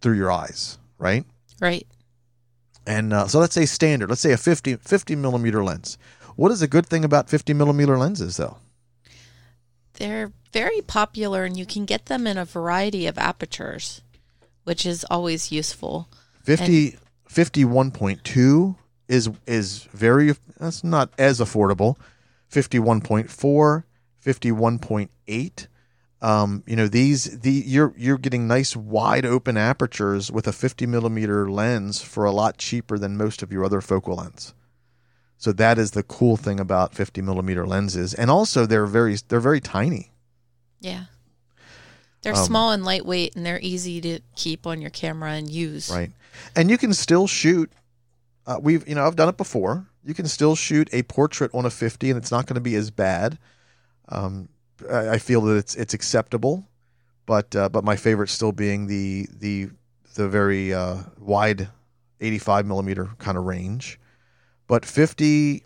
[0.00, 1.24] through your eyes, right?
[1.60, 1.86] Right.
[2.86, 4.08] And uh, so let's say standard.
[4.08, 5.96] Let's say a 50 50 millimeter lens.
[6.36, 8.58] What is a good thing about 50 millimeter lenses, though?
[9.94, 14.02] They're very popular and you can get them in a variety of apertures,
[14.64, 16.08] which is always useful.
[16.42, 18.76] 50 and, 51.2
[19.08, 21.96] is is very that's not as affordable.
[22.50, 23.84] 51.4,
[24.24, 25.66] 51.8
[26.22, 30.86] um, you know these the you're you're getting nice wide open apertures with a 50
[30.86, 34.54] millimeter lens for a lot cheaper than most of your other focal lens.
[35.38, 39.40] So that is the cool thing about 50 millimeter lenses, and also they're very they're
[39.40, 40.12] very tiny.
[40.80, 41.04] Yeah.
[42.22, 45.90] They're um, small and lightweight, and they're easy to keep on your camera and use.
[45.90, 46.10] Right,
[46.56, 47.70] and you can still shoot.
[48.46, 49.86] Uh, we've you know I've done it before.
[50.04, 52.74] You can still shoot a portrait on a 50, and it's not going to be
[52.76, 53.38] as bad.
[54.08, 54.48] Um,
[54.90, 56.66] I, I, feel that it's it's acceptable,
[57.26, 59.68] but uh, but my favorite still being the the
[60.14, 61.68] the very uh, wide
[62.20, 64.00] 85 millimeter kind of range.
[64.66, 65.62] But 50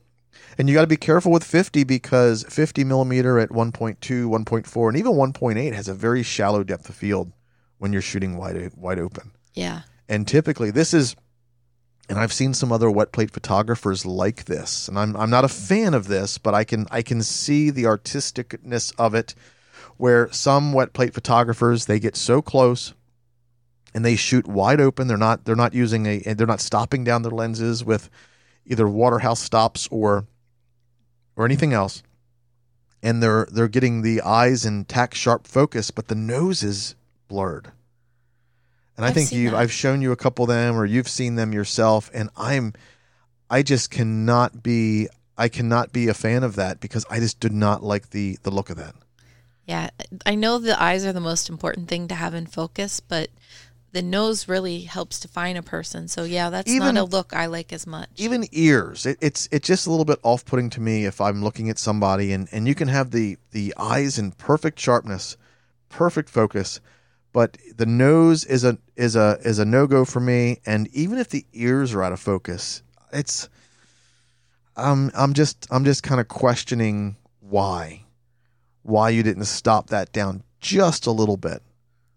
[0.59, 4.97] and you got to be careful with 50 because 50 millimeter at 1.2, 1.4, and
[4.99, 7.33] even 1.8 has a very shallow depth of field
[7.79, 9.33] when you're shooting wide wide open.
[9.55, 9.83] Yeah.
[10.09, 11.17] And typically, this is,
[12.09, 15.49] and I've seen some other wet plate photographers like this, and I'm I'm not a
[15.49, 19.35] fan of this, but I can I can see the artisticness of it,
[19.97, 22.93] where some wet plate photographers they get so close
[23.95, 25.07] and they shoot wide open.
[25.07, 28.11] They're not they're not using a they're not stopping down their lenses with
[28.71, 30.25] either Waterhouse stops or
[31.37, 32.03] or anything else,
[33.03, 36.95] and they're they're getting the eyes in tack sharp focus, but the nose is
[37.29, 37.73] blurred.
[38.97, 41.35] And I I've think you I've shown you a couple of them or you've seen
[41.35, 42.73] them yourself, and I'm
[43.51, 47.53] I just cannot be I cannot be a fan of that because I just did
[47.53, 48.95] not like the the look of that.
[49.67, 49.91] Yeah,
[50.27, 53.31] I know the eyes are the most important thing to have in focus, but
[53.93, 56.07] the nose really helps define a person.
[56.09, 58.09] So yeah, that's Even- not a look I like as much.
[58.17, 61.69] even ears it, it's it's just a little bit off-putting to me if i'm looking
[61.71, 65.37] at somebody and and you can have the the eyes in perfect sharpness
[65.89, 66.81] perfect focus
[67.33, 71.29] but the nose is a is a is a no-go for me and even if
[71.31, 73.49] the ears are out of focus it's
[74.77, 78.03] um i'm just i'm just kind of questioning why
[78.83, 81.63] why you didn't stop that down just a little bit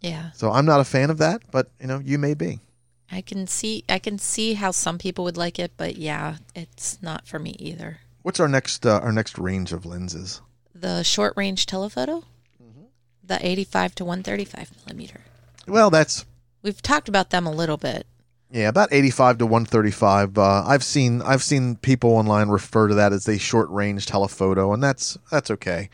[0.03, 2.59] yeah, so i'm not a fan of that but you know you may be
[3.11, 6.97] I can see I can see how some people would like it, but yeah, it's
[7.03, 7.99] not for me either.
[8.23, 10.41] what's our next uh, our next range of lenses
[10.73, 12.23] The short range telephoto,
[13.23, 15.21] the 85 to 135 millimeter.
[15.67, 16.25] well that's
[16.63, 18.07] We've talked about them a little bit.
[18.49, 20.37] Yeah, about 85 to 135.
[20.37, 24.73] Uh, I've seen I've seen people online refer to that as a short range telephoto,
[24.73, 25.89] and that's that's okay.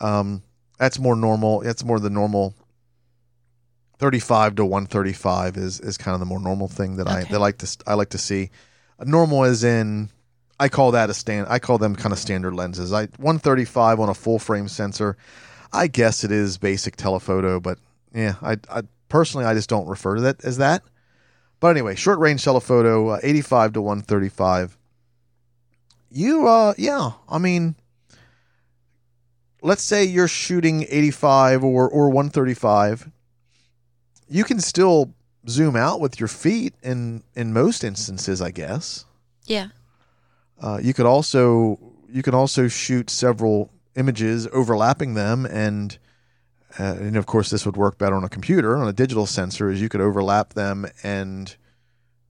[0.00, 0.42] Um,
[0.78, 1.60] that's more normal.
[1.60, 2.54] That's more the normal.
[4.00, 7.28] 35 to 135 is is kind of the more normal thing that I Okay.
[7.32, 8.50] that I like to I like to see.
[9.04, 10.08] Normal as in
[10.58, 11.46] I call that a stand.
[11.50, 12.94] I call them kind of standard lenses.
[12.94, 15.18] I 135 on a full frame sensor.
[15.70, 17.78] I guess it is basic telephoto, but
[18.14, 20.82] yeah, I, I personally I just don't refer to that as that.
[21.60, 24.78] But anyway, short range telephoto, uh, 85 to 135.
[26.10, 27.76] You, uh, yeah, I mean,
[29.62, 33.10] let's say you're shooting 85 or, or 135.
[34.30, 35.12] You can still
[35.48, 39.04] zoom out with your feet in, in most instances, I guess.
[39.46, 39.68] Yeah.
[40.60, 41.78] Uh, you could also
[42.12, 45.98] you can also shoot several images overlapping them and
[46.78, 49.70] uh, and of course this would work better on a computer on a digital sensor
[49.70, 51.56] is you could overlap them and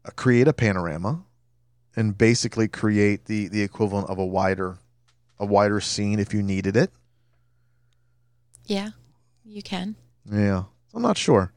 [0.05, 1.23] uh, create a panorama
[1.97, 4.79] and basically create the the equivalent of a wider
[5.39, 6.91] a wider scene if you needed it
[8.67, 8.91] Yeah.
[9.45, 9.97] You can.
[10.31, 11.53] yeah i'm not sure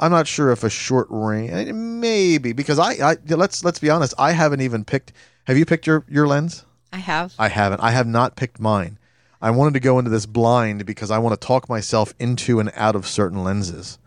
[0.00, 3.90] i'm not sure if a short range eh, maybe because i i let's let's be
[3.90, 5.12] honest i haven't even picked
[5.44, 7.34] have you picked your your lens I have.
[7.38, 7.80] I haven't.
[7.82, 8.98] I have not picked mine.
[9.42, 12.70] I wanted to go into this blind because I want to talk myself into and
[12.74, 13.98] out of certain lenses.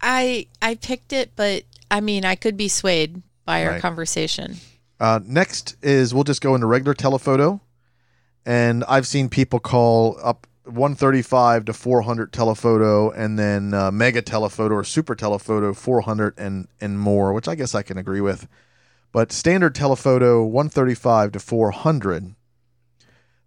[0.00, 3.82] I I picked it, but I mean, I could be swayed by our Right.
[3.82, 4.56] conversation.
[4.98, 7.60] Uh, next is we'll just go into regular telephoto,
[8.46, 14.74] and I've seen people call up 135 to 400 telephoto, and then uh, mega telephoto
[14.74, 18.46] or super telephoto 400 and and more, which I guess I can agree with.
[19.12, 22.34] But standard telephoto 135 to 400.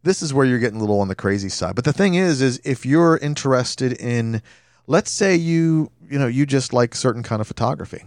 [0.04, 1.76] This is where you're getting a little on the crazy side.
[1.76, 4.42] But the thing is, is if you're interested in,
[4.88, 8.04] let's say you you know you just like certain kind of photography.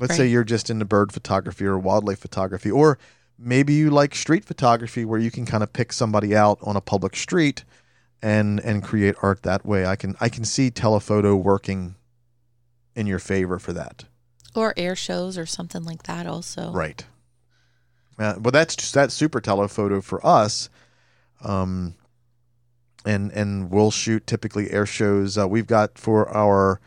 [0.00, 2.98] Let's say you're just into bird photography or wildlife photography, or
[3.36, 6.80] maybe you like street photography where you can kind of pick somebody out on a
[6.80, 7.64] public street
[8.22, 9.86] and and create art that way.
[9.86, 11.94] I can I can see telephoto working
[12.94, 14.04] in your favor for that.
[14.54, 16.72] Or air shows or something like that also.
[16.72, 17.04] Right.
[18.18, 20.68] Uh, well, that's just that super telephoto for us.
[21.44, 21.94] Um,
[23.06, 25.38] and and we'll shoot typically air shows.
[25.38, 26.80] Uh, we've got for our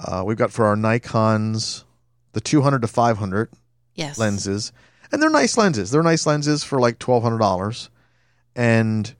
[0.00, 1.84] uh, we've got for our Nikon's
[2.32, 3.48] the 200 to 500
[3.94, 4.18] Yes.
[4.18, 4.72] lenses,
[5.12, 5.92] and they're nice lenses.
[5.92, 7.90] They're nice lenses for like twelve hundred dollars,
[8.56, 9.14] and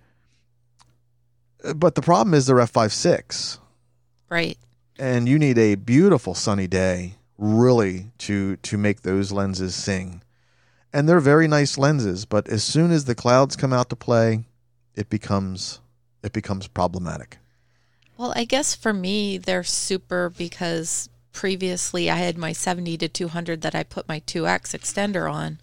[1.74, 3.58] but the problem is they're f five six,
[4.28, 4.58] Right.
[4.98, 10.22] and you need a beautiful sunny day really to to make those lenses sing.
[10.92, 14.44] And they're very nice lenses, but as soon as the clouds come out to play,
[14.94, 15.80] it becomes
[16.22, 17.38] it becomes problematic.
[18.16, 23.60] Well, I guess for me, they're super because previously I had my 70 to 200
[23.62, 25.58] that I put my 2X extender on,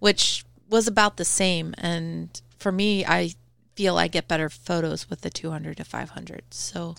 [0.00, 1.74] which was about the same.
[1.78, 3.30] And for me, I
[3.76, 6.42] feel I get better photos with the 200 to 500.
[6.50, 6.94] So,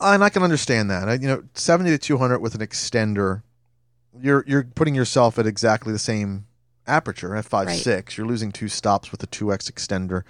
[0.00, 1.08] and I can understand that.
[1.08, 3.42] I- You know, seventy to two hundred with an extender,
[4.18, 6.46] you're you're putting yourself at exactly the same
[6.86, 8.16] aperture f five six.
[8.16, 10.22] You're losing two stops with the two x extender,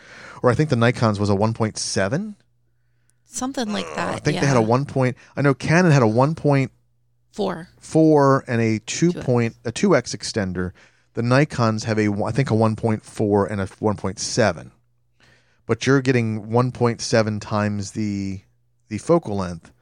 [0.42, 2.36] or I think the Nikon's was a one point seven.
[3.24, 4.14] something like uh, that.
[4.14, 4.40] I think yeah.
[4.40, 5.16] they had a one point.
[5.36, 6.72] I know Canon had a one point
[7.32, 7.68] four.
[7.78, 9.24] four and a two 2X.
[9.24, 10.72] point a two x extender.
[11.14, 14.72] The Nikon's have a I think a one point four and a one point seven,
[15.72, 18.42] but you're getting one point seven times the
[18.88, 19.72] the focal length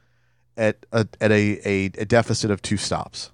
[0.55, 3.29] at a, at a, a, a deficit of two stops.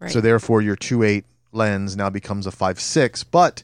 [0.00, 0.10] Right.
[0.10, 3.26] So therefore, your 2.8 lens now becomes a 5.6.
[3.30, 3.62] But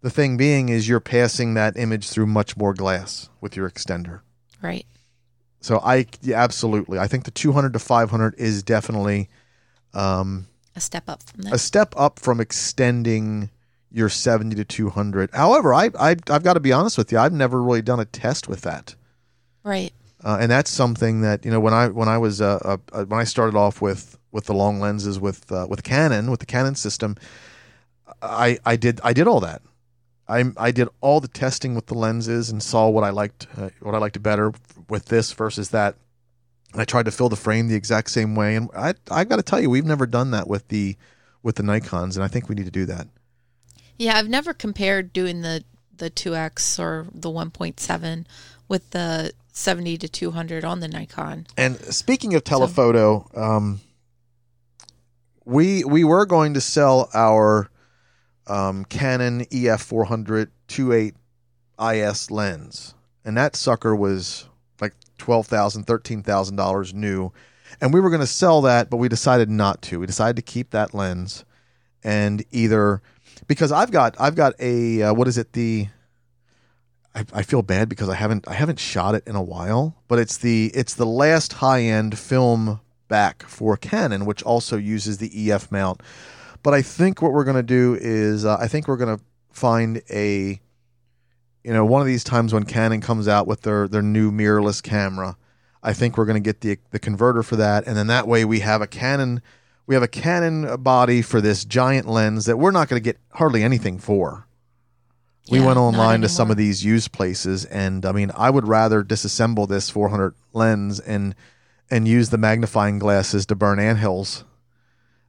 [0.00, 4.22] the thing being is you're passing that image through much more glass with your extender.
[4.60, 4.84] right.
[5.60, 9.28] So I yeah, absolutely, I think the 200 to 500 is definitely
[9.94, 11.52] um, A step up from that.
[11.52, 13.50] a step up from extending
[13.90, 15.30] your 70 to 200.
[15.32, 18.04] However, I, I I've got to be honest with you, I've never really done a
[18.04, 18.94] test with that.
[19.64, 19.92] Right.
[20.24, 23.04] uh, and that's something that you know when I when I was uh, uh, uh,
[23.04, 26.46] when I started off with with the long lenses with uh, with Canon with the
[26.46, 27.16] Canon system,
[28.22, 29.62] I I did I did all that.
[30.28, 33.70] I I did all the testing with the lenses and saw what I liked uh,
[33.80, 34.52] what I liked better
[34.88, 35.96] with this versus that.
[36.72, 38.54] And I tried to fill the frame the exact same way.
[38.56, 40.96] And I I got to tell you, we've never done that with the
[41.42, 43.06] with the Nikon's, and I think we need to do that.
[43.98, 45.64] Yeah, I've never compared doing the
[45.96, 48.24] the 2x or the 1.7
[48.68, 51.48] with the 70 to 200 on the Nikon.
[51.56, 53.80] And speaking of telephoto, um,
[55.44, 57.68] we we were going to sell our
[58.46, 61.14] um, Canon EF 400 28
[61.80, 62.94] IS lens,
[63.24, 64.46] and that sucker was
[64.80, 67.32] like twelve thousand, thirteen thousand dollars new,
[67.80, 70.00] and we were going to sell that, but we decided not to.
[70.00, 71.44] We decided to keep that lens,
[72.02, 73.00] and either
[73.48, 75.88] because I've got I've got a uh, what is it the
[77.14, 80.20] I, I feel bad because I haven't I haven't shot it in a while, but
[80.20, 85.50] it's the it's the last high end film back for Canon, which also uses the
[85.50, 86.02] EF mount.
[86.62, 89.24] But I think what we're going to do is uh, I think we're going to
[89.50, 90.60] find a
[91.64, 94.82] you know one of these times when Canon comes out with their their new mirrorless
[94.82, 95.36] camera.
[95.80, 98.44] I think we're going to get the the converter for that, and then that way
[98.44, 99.40] we have a Canon
[99.88, 103.18] we have a Canon body for this giant lens that we're not going to get
[103.32, 104.46] hardly anything for.
[105.50, 108.68] We Yeah, went online to some of these used places, and I mean, I would
[108.68, 111.34] rather disassemble this 400 lens and
[111.90, 114.44] and use the magnifying glasses to burn anthills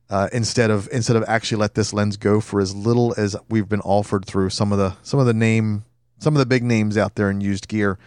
[0.09, 3.69] uh, instead of instead of actually let this lens go for as little as we've
[3.69, 5.85] been offered through some of the some of the name
[6.17, 7.97] some of the big names out there in used gear.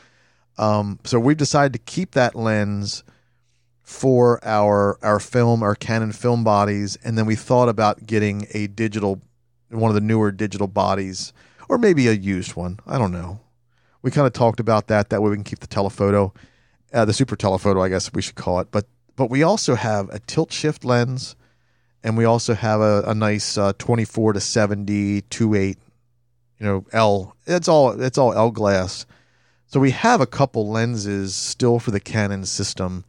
[0.59, 3.05] Um, so we've decided to keep that lens
[3.82, 8.66] for our our film, our Canon film bodies, and then we thought about getting a
[8.68, 9.20] digital,
[9.70, 11.32] one of the newer digital bodies,
[11.68, 12.78] or maybe a used one.
[12.86, 13.40] I don't know.
[14.02, 15.10] We kind of talked about that.
[15.10, 16.32] That way we can keep the telephoto,
[16.92, 18.68] uh, the super telephoto, I guess we should call it.
[18.70, 21.36] But but we also have a tilt shift lens,
[22.02, 25.76] and we also have a, a nice uh, 24 to 70 2.8,
[26.58, 27.36] you know, L.
[27.46, 29.06] It's all it's all L glass.
[29.66, 33.04] So we have a couple lenses still for the Canon system,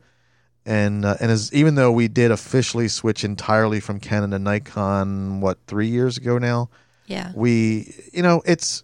[0.65, 5.41] and uh, and as even though we did officially switch entirely from Canon to Nikon,
[5.41, 6.69] what three years ago now,
[7.07, 7.31] Yeah.
[7.35, 8.83] we you know it's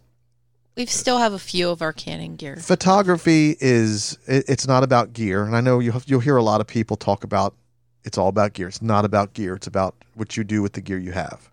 [0.75, 2.57] We still have a few of our Canon gear.
[2.57, 6.61] photography is it, it's not about gear, and I know you you'll hear a lot
[6.61, 7.55] of people talk about
[8.03, 8.67] it's all about gear.
[8.67, 9.55] It's not about gear.
[9.55, 11.49] It's about what you do with the gear you have,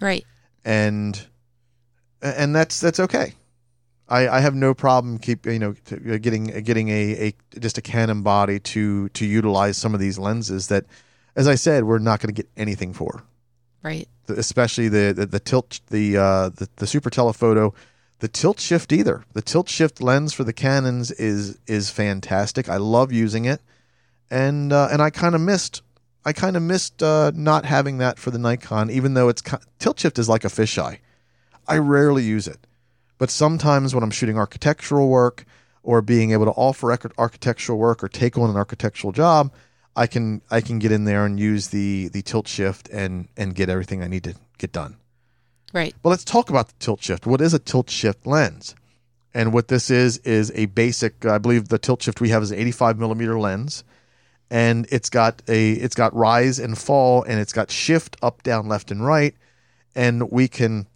[0.00, 0.24] Right.
[0.64, 1.20] and
[2.22, 3.34] and that's that's okay.
[4.10, 5.74] I, I have no problem keep you know
[6.18, 10.66] getting getting a, a just a Canon body to to utilize some of these lenses
[10.68, 10.84] that,
[11.36, 13.22] as I said, we're not going to get anything for,
[13.82, 14.08] Right.
[14.26, 17.72] The- especially the the, the tilt the, uh, the the super telephoto,
[18.18, 19.24] the tilt shift either.
[19.32, 22.68] The tilt shift lens for the Canons is is fantastic.
[22.68, 23.60] I love using it,
[24.30, 25.82] and uh, and I kind of missed
[26.24, 29.42] I kind of missed uh, not having that for the Nikon, even though it's
[29.78, 30.98] tilt shift is like a fisheye.
[31.68, 32.66] I rarely use it.
[33.20, 35.44] But sometimes when I'm shooting architectural work
[35.82, 39.52] or being able to offer arch- architectural work or take on an architectural job,
[39.94, 43.54] I can I can get in there and use the the tilt shift and and
[43.54, 44.96] get everything I need to get done.
[45.74, 45.94] Right.
[46.02, 47.26] But let's talk about the tilt shift.
[47.26, 48.74] What is a tilt shift lens?
[49.34, 51.26] And what this is is a basic.
[51.26, 53.84] I believe the tilt shift we have is an 85 millimeter lens,
[54.50, 58.66] and it's got a it's got rise and fall, and it's got shift up, down,
[58.66, 59.34] left, and right,
[59.94, 60.86] and we can.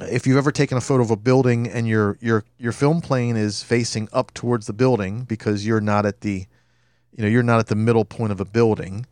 [0.00, 3.36] If you've ever taken a photo of a building and your your your film plane
[3.36, 6.46] is facing up towards the building because you're not at the,
[7.12, 9.06] you know, you're not at the middle point of a building,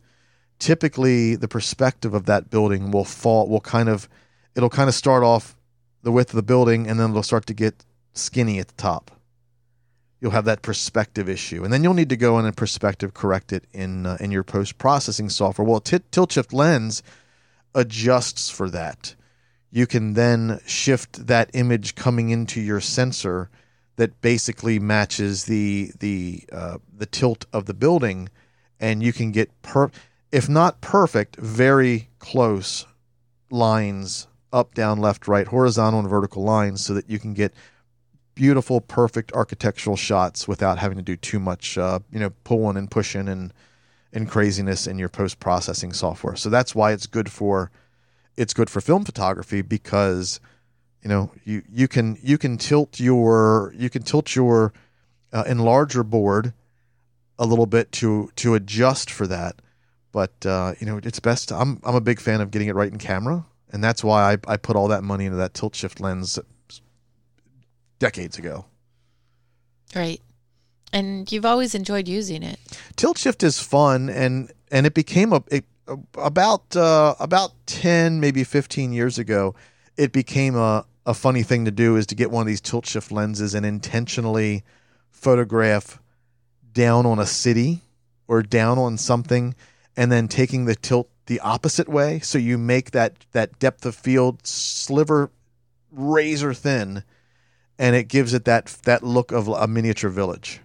[0.59, 4.07] typically the perspective of that building will fall will kind of
[4.55, 5.55] it'll kind of start off
[6.03, 7.83] the width of the building and then it'll start to get
[8.13, 9.11] skinny at the top.
[10.21, 13.51] You'll have that perspective issue, and then you'll need to go in and perspective correct
[13.51, 15.67] it in uh, in your post processing software.
[15.67, 17.03] Well, t- tilt shift lens
[17.75, 19.15] adjusts for that.
[19.75, 23.49] You can then shift that image coming into your sensor
[23.97, 28.29] that basically matches the the uh, the tilt of the building,
[28.79, 29.91] and you can get per
[30.31, 32.85] if not perfect, very close
[33.49, 37.53] lines up, down, left, right, horizontal and vertical lines, so that you can get
[38.33, 42.89] beautiful, perfect architectural shots without having to do too much, uh, you know, pulling and
[42.89, 43.53] pushing and
[44.13, 46.37] and craziness in your post processing software.
[46.37, 47.71] So that's why it's good for
[48.37, 50.39] it's good for film photography because
[51.01, 54.73] you know you you can you can tilt your you can tilt your
[55.33, 56.53] uh, enlarger board
[57.37, 59.61] a little bit to to adjust for that
[60.11, 62.91] but uh, you know it's best I'm I'm a big fan of getting it right
[62.91, 65.99] in camera and that's why I, I put all that money into that tilt shift
[65.99, 66.39] lens
[67.99, 68.65] decades ago
[69.95, 70.21] Right.
[70.91, 72.59] And you've always enjoyed using it.
[72.95, 75.65] tilt shift is fun and and it became a it,
[76.17, 79.55] about uh, about 10 maybe 15 years ago
[79.97, 82.85] it became a, a funny thing to do is to get one of these tilt
[82.85, 84.63] shift lenses and intentionally
[85.11, 86.01] photograph
[86.73, 87.81] down on a city
[88.27, 89.55] or down on something
[89.95, 93.95] and then taking the tilt the opposite way so you make that that depth of
[93.95, 95.31] field sliver
[95.91, 97.03] razor thin
[97.77, 100.61] and it gives it that that look of a miniature village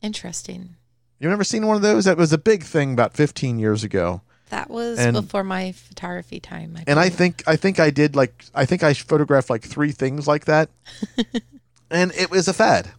[0.00, 0.76] Interesting.
[1.18, 2.04] You've never seen one of those?
[2.04, 4.22] That was a big thing about 15 years ago.
[4.50, 6.74] That was And- before my photography time.
[6.76, 9.92] I And I think I think I did like I think I photographed like three
[9.92, 10.70] things like that.
[11.90, 12.90] and it was a fad.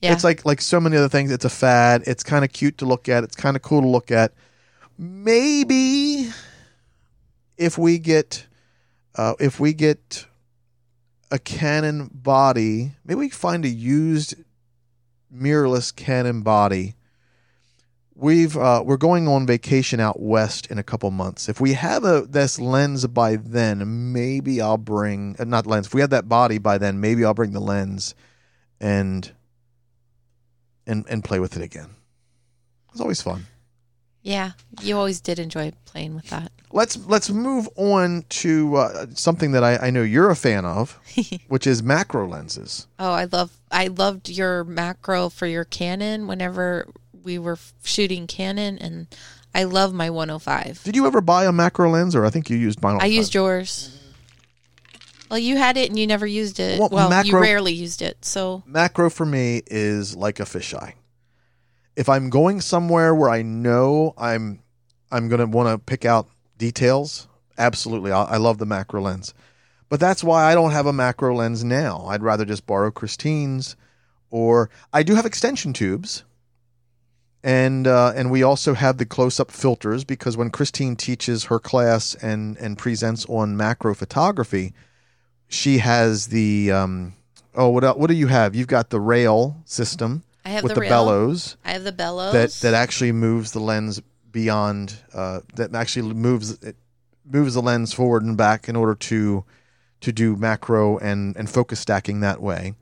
[0.00, 0.12] yeah.
[0.12, 2.02] It's like like so many other things it's a fad.
[2.06, 3.24] It's kind of cute to look at.
[3.24, 4.32] It's kind of cool to look at.
[4.98, 6.30] Maybe
[7.56, 8.46] if we get
[9.16, 10.26] uh, if we get
[11.30, 14.34] a Canon body, maybe we find a used
[15.34, 16.94] mirrorless Canon body.
[18.16, 21.48] We've uh, we're going on vacation out west in a couple months.
[21.48, 25.86] If we have a this lens by then, maybe I'll bring uh, not lens.
[25.86, 28.14] If we have that body by then, maybe I'll bring the lens
[28.80, 29.32] and
[30.86, 31.90] and and play with it again.
[32.92, 33.46] It's always fun.
[34.22, 36.52] yeah, you always did enjoy playing with that.
[36.70, 41.00] Let's let's move on to uh, something that I, I know you're a fan of,
[41.48, 42.86] which is macro lenses.
[43.00, 46.86] Oh, I love I loved your macro for your Canon whenever
[47.24, 49.06] we were shooting Canon and
[49.54, 50.82] I love my 105.
[50.84, 52.98] Did you ever buy a macro lens, or I think you used mine?
[53.00, 53.96] I used yours.
[55.30, 56.78] Well, you had it and you never used it.
[56.78, 58.24] Well, Well, you macro- rarely used it.
[58.24, 60.94] So, macro for me is like a fisheye.
[61.96, 64.60] If I'm going somewhere where I know I'm
[65.12, 69.32] I'm going to want to pick out details, absolutely, I, I love the macro lens.
[69.88, 72.06] But that's why I don't have a macro lens now.
[72.08, 73.76] I'd rather just borrow Christine's,
[74.30, 76.24] or I do have extension tubes,
[77.44, 81.58] and uh, and we also have the close up filters because when Christine teaches her
[81.58, 84.72] class and and presents on macro photography,
[85.46, 87.12] she has the um,
[87.54, 88.54] oh what what do you have?
[88.54, 92.32] You've got the rail system I have with the, the, bellows I have the bellows.
[92.32, 94.00] that that actually moves the lens
[94.32, 96.76] beyond uh, that actually moves it
[97.30, 99.44] moves the lens forward and back in order to
[100.00, 102.72] to do macro and and focus stacking that way.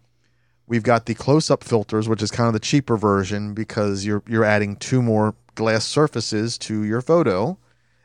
[0.73, 4.23] We've got the close up filters, which is kind of the cheaper version because you're
[4.27, 7.59] you're adding two more glass surfaces to your photo,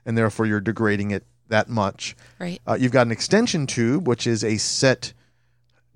[0.05, 2.13] and therefore you're degrading it that much.
[2.39, 2.59] right.
[2.68, 5.13] Uh, you've got an extension tube, which is a set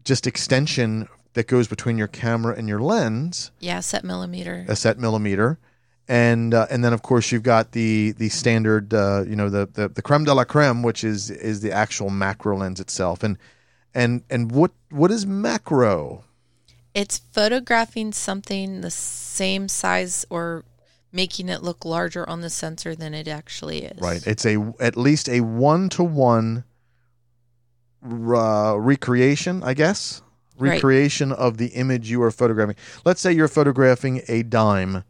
[0.05, 4.63] just extension that goes between your camera and your lens Yeah, set millimeter.
[4.69, 5.59] a set millimeter,
[6.07, 9.67] and uh, and then of course you've got the the standard, uh, you know, the,
[9.73, 13.37] the the creme de la creme, which is is the actual macro lens itself, and
[13.93, 16.23] and and what what is macro?
[16.93, 20.65] It's photographing something the same size or
[21.11, 24.01] making it look larger on the sensor than it actually is.
[24.01, 26.63] Right, it's a at least a one to one
[28.01, 30.21] recreation, I guess,
[30.57, 30.73] Right.
[30.73, 32.75] recreation of the image you are photographing.
[33.05, 35.03] Let's say you're photographing a dime.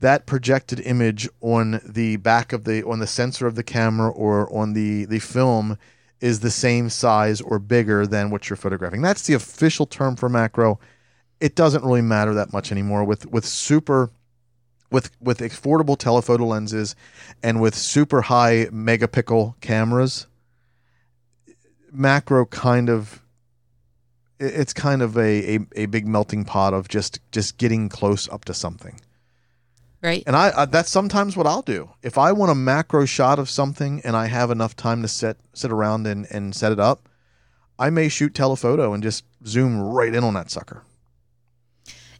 [0.00, 4.52] That projected image on the back of the on the sensor of the camera or
[4.54, 5.78] on the the film
[6.20, 9.02] is the same size or bigger than what you're photographing.
[9.02, 10.78] That's the official term for macro.
[11.42, 14.10] It doesn't really matter that much anymore with with super
[14.92, 16.94] with with affordable telephoto lenses
[17.42, 20.28] and with super high megapixel cameras
[21.90, 23.22] macro kind of
[24.38, 28.44] it's kind of a, a, a big melting pot of just just getting close up
[28.44, 29.00] to something
[30.02, 30.24] Right.
[30.26, 31.90] and I, I that's sometimes what I'll do.
[32.02, 35.38] If I want a macro shot of something and I have enough time to sit
[35.54, 37.08] sit around and, and set it up,
[37.78, 40.82] I may shoot telephoto and just zoom right in on that sucker.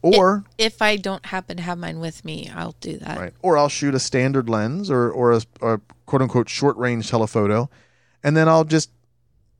[0.03, 3.17] Or If I don't happen to have mine with me, I'll do that.
[3.17, 7.09] right, or I'll shoot a standard lens or or a, a quote unquote short range
[7.09, 7.69] telephoto,
[8.23, 8.91] and then I'll just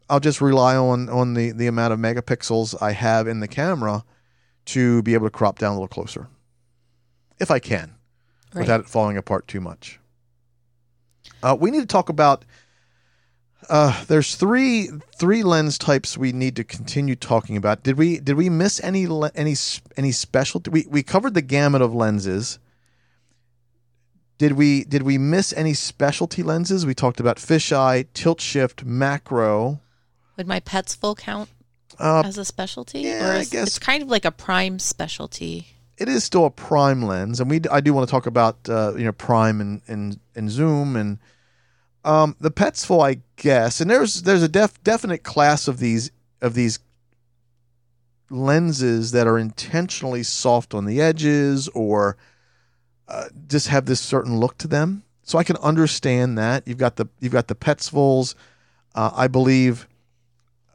[0.09, 4.03] I'll just rely on on the the amount of megapixels I have in the camera
[4.65, 6.27] to be able to crop down a little closer,
[7.39, 7.95] if I can
[8.53, 8.61] Right.
[8.61, 9.99] without it falling apart too much.
[11.41, 12.45] Uh, we need to talk about.
[13.69, 17.83] Uh, there's three three lens types we need to continue talking about.
[17.83, 19.55] Did we did we miss any any
[19.97, 20.61] any special?
[20.69, 22.59] We we covered the gamut of lenses.
[24.37, 26.85] Did we did we miss any specialty lenses?
[26.85, 29.79] We talked about fisheye, tilt shift, macro.
[30.37, 31.49] Would my Petzval count
[31.99, 33.01] Uh, as a specialty?
[33.01, 35.67] yeah, or I guess- it's kind of like a prime specialty.
[35.97, 38.93] it is still a prime lens, and we I do want to talk about uh,
[38.97, 41.19] you know prime and and, and zoom and
[42.03, 43.81] um, the Petzval, I guess.
[43.81, 46.79] And there's there's a def, definite class of these of these
[48.29, 52.17] lenses that are intentionally soft on the edges or
[53.07, 55.03] uh, just have this certain look to them.
[55.23, 56.67] So I can understand that.
[56.67, 58.35] You've got the you've got the Petzvals.
[58.95, 59.87] Uh, I believe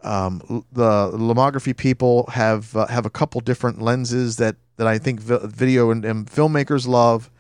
[0.02, 5.20] um, the lomography people have uh, have a couple different lenses that that I think
[5.20, 7.30] vi- video and, and filmmakers love,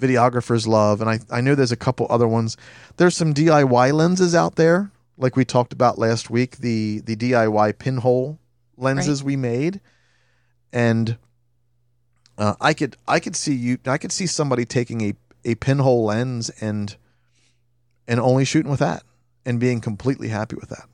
[0.00, 2.56] videographers love, and I I know there's a couple other ones.
[2.96, 6.58] There's some DIY lenses out there, like we talked about last week.
[6.58, 8.38] The the DIY pinhole
[8.76, 9.80] lenses we made,
[10.72, 11.16] and
[12.38, 16.04] uh, I could I could see you I could see somebody taking a a pinhole
[16.04, 16.96] lens and
[18.08, 19.02] and only shooting with that
[19.44, 20.86] and being completely happy with that.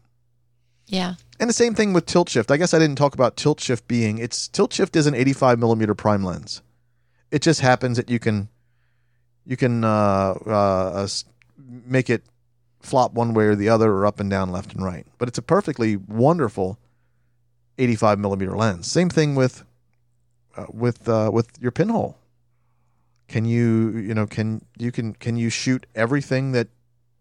[0.86, 1.14] Yeah.
[1.40, 2.50] And the same thing with tilt shift.
[2.50, 5.58] I guess I didn't talk about tilt shift being it's tilt shift is an 85
[5.58, 6.62] millimeter prime lens.
[7.30, 8.48] It just happens that you can
[9.46, 11.08] you can uh, uh, uh,
[11.86, 12.22] make it
[12.80, 15.06] flop one way or the other or up and down, left and right.
[15.18, 16.78] But it's a perfectly wonderful
[17.78, 18.90] 85 millimeter lens.
[18.90, 19.64] Same thing with
[20.56, 22.18] uh, with uh, with your pinhole.
[23.28, 26.68] Can you you know can you can can you shoot everything that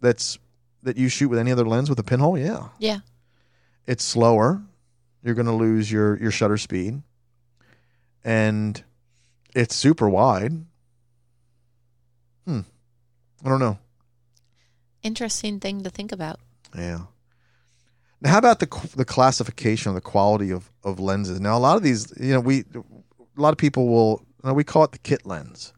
[0.02, 0.38] that's
[0.84, 2.38] that you shoot with any other lens with a pinhole?
[2.38, 3.00] Yeah Yeah.
[3.88, 4.62] it's slower.
[5.24, 7.02] You're going to lose your your shutter speed,
[8.24, 8.84] and
[9.56, 10.66] it's super wide.
[13.44, 13.78] I don't know.
[15.04, 16.40] Interesting thing to think about.
[16.78, 17.02] Yeah.
[18.22, 21.40] Now, how about the the classification of the quality of of lenses?
[21.40, 24.54] Now, a lot of these, you know, we a lot of people will you know,
[24.54, 25.74] we call it the kit lens.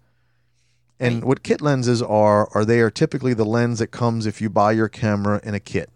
[0.99, 1.23] And Right.
[1.25, 4.73] what kit lenses are are they are typically the lens that comes if you buy
[4.73, 5.89] your camera in a kit.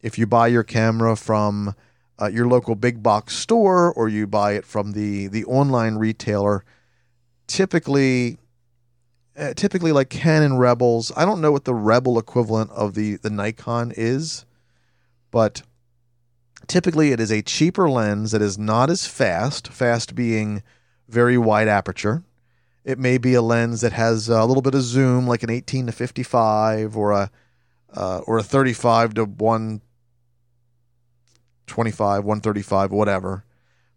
[0.00, 1.74] If you buy your camera from
[2.18, 6.64] uh, your local big box store or you buy it from the the online retailer,
[7.46, 8.38] typically
[9.36, 11.12] uh, typically like Canon Rebels.
[11.16, 14.44] I don't know what the Rebel equivalent of the the Nikon is,
[15.30, 15.62] but
[16.66, 19.68] typically it is a cheaper lens that is not as fast.
[19.68, 20.62] Fast being
[21.08, 22.24] very wide aperture.
[22.84, 25.86] It may be a lens that has a little bit of zoom, like an 18
[25.86, 27.30] to 55, or a
[27.92, 33.44] uh, or a 35 to 125, 135, whatever.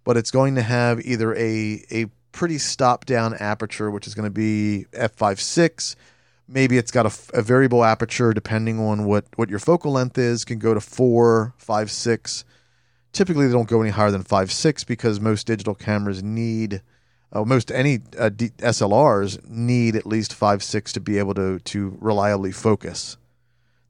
[0.03, 2.07] But it's going to have either a a
[2.39, 5.97] pretty stop down aperture, which is going to be f5.6.
[6.47, 10.57] Maybe it's got a variable aperture depending on what, what your focal length is, can
[10.57, 12.45] go to 4, 5, 6.
[13.11, 16.81] Typically, they don't go any higher than 5, 6 because most digital cameras need,
[17.33, 21.59] uh, most any uh, D- SLRs need at least 5, 6 to be able to,
[21.59, 23.17] to reliably focus.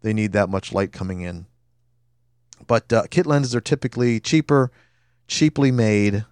[0.01, 1.45] They need that much light coming in.
[2.65, 4.71] But uh, kit lenses are typically cheaper,
[5.27, 6.25] cheaply made,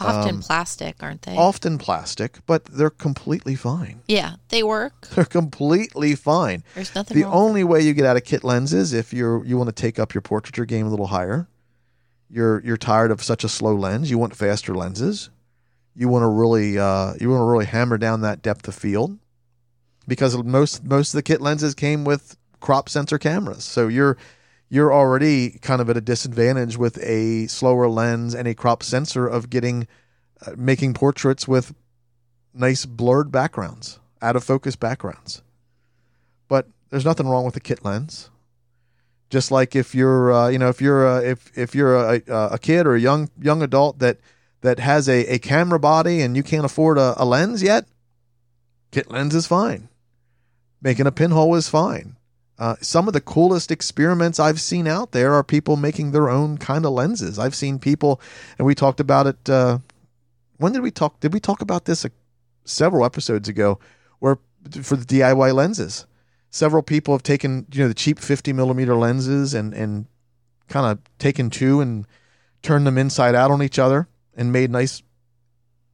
[0.00, 1.36] Often Um, plastic, aren't they?
[1.36, 4.00] often plastic, but they're completely fine.
[4.06, 5.08] yeah, they work.
[5.14, 6.62] They're completely fine.
[6.74, 9.68] There's nothing The only way you get out of kit lenses if you're you want
[9.68, 11.48] to take up your portraiture game a little higher.
[12.30, 14.10] You're you're tired of such a slow lens.
[14.10, 15.30] You want faster lenses.
[15.94, 19.18] You want to really uh, you want to really hammer down that depth of field
[20.06, 23.64] because most most of the kit lenses came with crop sensor cameras.
[23.64, 24.16] So you're
[24.68, 29.26] you're already kind of at a disadvantage with a slower lens and a crop sensor
[29.26, 29.86] of getting
[30.46, 31.74] uh, making portraits with
[32.54, 35.42] nice blurred backgrounds, out of focus backgrounds.
[36.48, 38.30] But there's nothing wrong with a kit lens.
[39.30, 42.58] Just like if you're, uh, you know, if you're, uh, if if you're a, a
[42.58, 44.18] kid or a young young adult that
[44.62, 47.86] that has a, a camera body and you can't afford a, a lens yet,
[48.90, 49.88] kit lens is fine.
[50.80, 52.16] Making a pinhole is fine.
[52.58, 56.58] Uh, some of the coolest experiments I've seen out there are people making their own
[56.58, 57.38] kind of lenses.
[57.38, 58.20] I've seen people,
[58.58, 59.48] and we talked about it.
[59.48, 59.78] Uh,
[60.56, 61.20] when did we talk?
[61.20, 62.08] Did we talk about this uh,
[62.64, 63.78] several episodes ago?
[64.18, 64.38] Where
[64.82, 66.06] for the DIY lenses,
[66.50, 70.06] several people have taken you know the cheap 50 millimeter lenses and and
[70.68, 72.06] kind of taken two and
[72.62, 75.02] turned them inside out on each other and made nice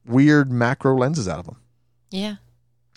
[0.05, 1.57] weird macro lenses out of them
[2.11, 2.35] yeah.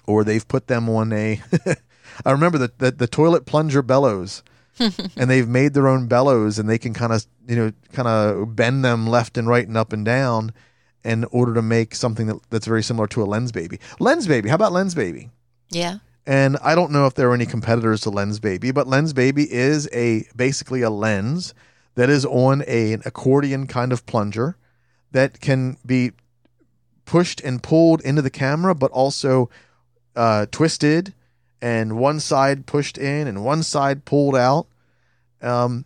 [0.06, 1.40] or they've put them on a
[2.24, 4.42] I remember the, the the toilet plunger bellows
[4.78, 8.54] and they've made their own bellows and they can kind of you know kind of
[8.56, 10.52] bend them left and right and up and down
[11.04, 14.48] in order to make something that, that's very similar to a lens baby lens baby
[14.48, 15.30] how about lens baby
[15.70, 15.98] Yeah.
[16.26, 19.50] and I don't know if there are any competitors to Lens Baby, but Lens Baby
[19.50, 21.54] is a basically a lens
[21.94, 24.56] that is on a, an accordion kind of plunger
[25.12, 26.12] that can be
[27.06, 29.48] pushed and pulled into the camera, but also
[30.16, 31.14] uh, twisted
[31.60, 34.66] and one side pushed in and one side pulled out.
[35.40, 35.84] Um,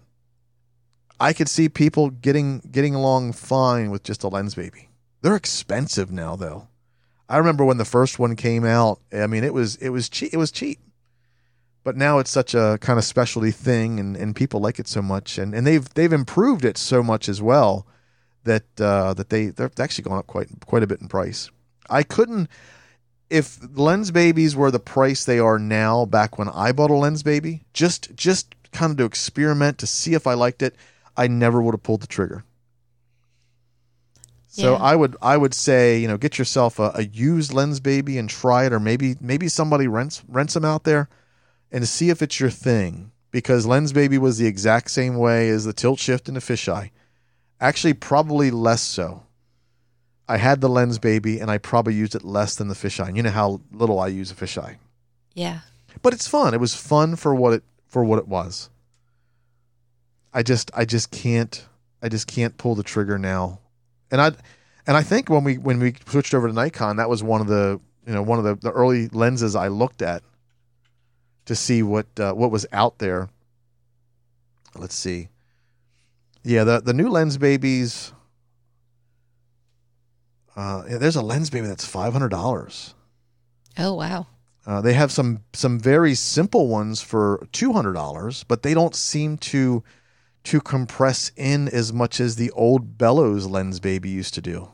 [1.20, 4.88] I could see people getting getting along fine with just a Lens Baby.
[5.20, 6.68] They're expensive now, though.
[7.28, 9.00] I remember when the first one came out.
[9.12, 10.34] I mean, it was it was cheap.
[10.34, 10.80] It was cheap,
[11.84, 15.00] but now it's such a kind of specialty thing, and, and people like it so
[15.00, 17.86] much, and, and they've they've improved it so much as well
[18.44, 21.50] that uh, that they they're actually gone up quite quite a bit in price.
[21.88, 22.48] I couldn't
[23.32, 27.22] if lens babies were the price they are now back when I bought a lens
[27.22, 30.76] baby, just just kind of to experiment to see if I liked it,
[31.16, 32.44] I never would have pulled the trigger.
[34.48, 34.82] So Yeah.
[34.82, 38.28] I would I would say you know get yourself a, a used lens baby and
[38.28, 41.08] try it, or maybe maybe somebody rents rents them out there,
[41.72, 43.12] and see if it's your thing.
[43.30, 46.90] Because lens baby was the exact same way as the tilt shift and the fisheye,
[47.62, 49.22] actually probably less so.
[50.32, 53.08] I had the lens baby and I probably used it less than the fisheye.
[53.08, 54.76] And you know how little I use a fisheye,
[55.34, 55.60] Yeah.
[56.00, 56.54] but it's fun.
[56.54, 58.70] It was fun for what it for what it was.
[60.32, 61.66] I just I just can't
[62.02, 63.58] I just can't pull the trigger now,
[64.10, 64.28] and I
[64.86, 67.46] and I think when we when we switched over to Nikon, that was one of
[67.48, 70.22] the you know one of the, the early lenses I looked at
[71.44, 73.28] to see what uh, what was out there.
[74.74, 75.28] Let's see.
[76.42, 78.14] Yeah, the the new lens babies.
[80.56, 82.94] Uh, yeah, there's a lens baby that's five hundred dollars.
[83.78, 84.26] Oh wow.
[84.66, 88.94] Uh, they have some some very simple ones for two hundred dollars, but they don't
[88.94, 89.82] seem to
[90.44, 94.70] to compress in as much as the old Bellows lens baby used to do.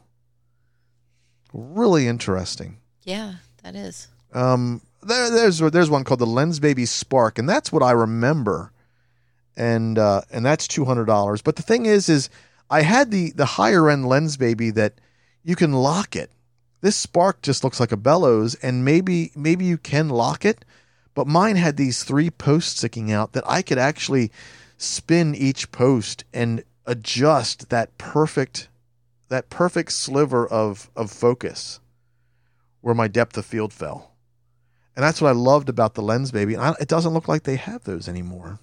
[1.53, 2.79] Really interesting.
[3.05, 4.09] Yeah, that is.
[4.33, 8.73] Um, there, there's there's one called the Lens Baby Spark, and that's what I remember,
[9.57, 11.41] and uh, and that's two hundred dollars.
[11.41, 12.29] But the thing is, is
[12.69, 14.95] I had the the higher end Lens Baby that
[15.49, 16.31] you can lock it.
[16.83, 20.63] This Spark just looks like a bellows, and maybe maybe you can lock it,
[21.15, 24.31] but mine had these three posts sticking out that I could actually
[24.77, 28.69] spin each post and adjust that perfect
[29.31, 31.81] that perfect sliver of of focus
[32.83, 34.13] where my depth of field fell.
[34.95, 36.55] And that's what I loved about the lens baby.
[36.55, 38.59] And I, it doesn't look like they have those anymore.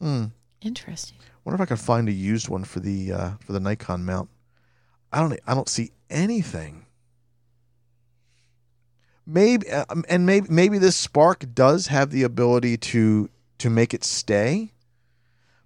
[0.00, 0.26] Hmm.
[0.60, 1.18] Interesting.
[1.44, 4.30] Wonder if I could find a used one for the uh, for the Nikon mount.
[5.14, 6.86] I don't I don't see anything.
[9.24, 14.02] Maybe uh, and maybe maybe this spark does have the ability to to make it
[14.02, 14.72] stay.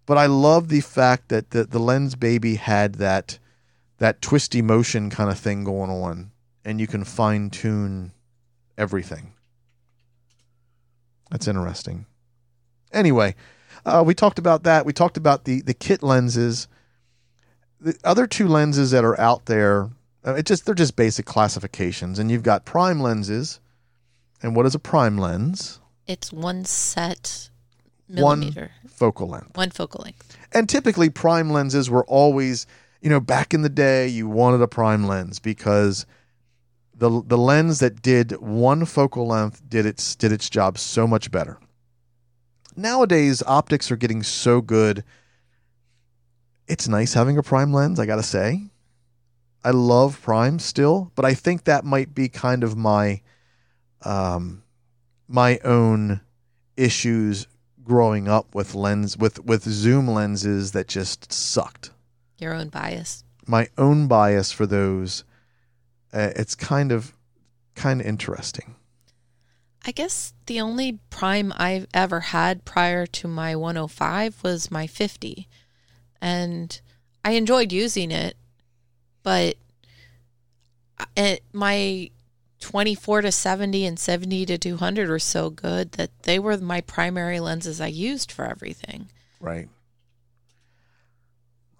[0.05, 3.39] But I love the fact that the, the lens baby had that
[3.97, 6.31] that twisty motion kind of thing going on
[6.63, 8.13] and you can fine tune
[8.77, 9.33] everything.
[11.31, 12.05] That's interesting.
[12.93, 13.35] Anyway,
[13.87, 14.85] uh, we talked about that.
[14.85, 16.69] We talked about the the kit lenses.
[17.81, 19.91] The other two lenses that are out there,
[20.27, 22.19] uh, it just they're just basic classifications.
[22.19, 23.61] And you've got prime lenses.
[24.43, 25.81] And what is a prime lens?
[26.07, 27.51] It's one set
[28.09, 28.55] One-
[28.89, 29.57] Focal length.
[29.57, 30.37] one, focal length.
[30.53, 32.67] And typically, prime lenses were always,
[33.01, 36.05] you know, back in the day, you wanted a prime lens because
[36.97, 41.31] the the lens that did one focal length did its did its job so much
[41.31, 41.59] better.
[42.77, 45.05] Nowadays, optics are getting so good.
[46.69, 48.71] It's nice having a prime lens, I gotta say.
[49.65, 53.23] I love prime still, but I think that might be kind of my
[54.03, 54.63] um
[55.27, 56.21] my own
[56.77, 57.47] issues
[57.83, 61.91] growing up with lens with with zoom lenses that just sucked.
[62.39, 63.25] Your own bias.
[63.47, 65.25] My own bias for those
[66.13, 67.15] uh, it's kind of
[67.75, 68.75] kind of interesting.
[69.87, 75.49] I guess the only prime I've ever had prior to my 105 was my 50.
[76.21, 76.81] And
[77.25, 78.37] I enjoyed using it,
[79.23, 79.57] but
[81.17, 82.11] it, my
[82.61, 87.41] 24 to 70 and 70 to 200 were so good that they were my primary
[87.41, 89.09] lenses I used for everything.
[89.41, 89.69] Right.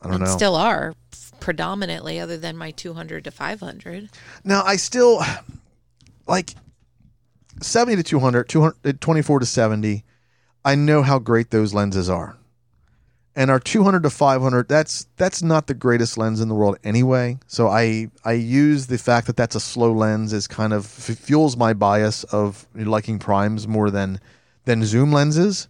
[0.01, 0.31] I don't and know.
[0.31, 0.95] still are
[1.41, 4.09] predominantly other than my 200 to 500.
[4.45, 5.21] Now I still
[6.27, 6.55] like
[7.61, 10.05] 70 to 200, 200 24 to 70.
[10.65, 12.37] I know how great those lenses are.
[13.39, 17.39] And our 200 to 500, that's that's not the greatest lens in the world anyway.
[17.47, 21.57] So I I use the fact that that's a slow lens as kind of fuels
[21.57, 24.19] my bias of liking primes more than
[24.65, 25.69] than zoom lenses.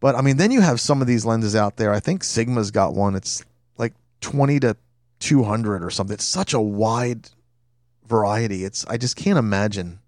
[0.00, 1.92] But I mean, then you have some of these lenses out there.
[1.92, 3.14] I think Sigma's got one.
[3.14, 3.44] It's
[3.76, 4.76] like 20 to
[5.20, 6.14] 200 or something.
[6.14, 7.30] It's such a wide
[8.08, 8.64] variety.
[8.64, 10.00] It's I just can't imagine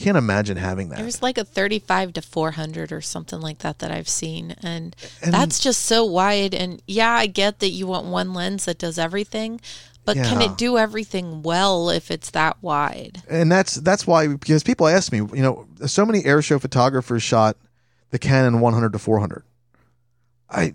[0.00, 0.98] can't imagine having that.
[0.98, 4.56] There's like a 35 to 400 or something like that that I've seen.
[4.62, 6.54] And, And- that's just so wide.
[6.54, 9.60] And yeah, I get that you want one lens that does everything,
[10.04, 13.22] but can it do everything well if it's that wide?
[13.28, 17.56] and that's that's why because people ask me, you know, so many airshow photographers shot
[18.10, 19.44] the Canon 100 to 400.
[20.48, 20.74] I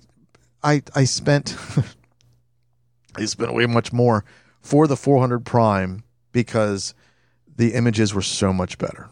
[0.63, 1.57] I I spent
[3.15, 4.23] I spent way much more
[4.61, 6.93] for the 400 prime because
[7.55, 9.09] the images were so much better.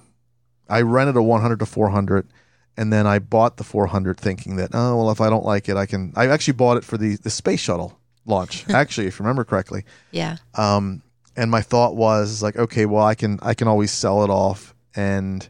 [0.74, 2.28] I rented a 100 to 400
[2.76, 5.78] and then I bought the 400 thinking that oh well if I don't like it
[5.78, 9.24] I can I actually bought it for the the space shuttle launch, actually, if you
[9.24, 9.86] remember correctly.
[10.12, 10.38] Yeah.
[10.56, 11.02] Um,
[11.36, 14.76] and my thought was like, okay, well, I can I can always sell it off,
[14.96, 15.48] and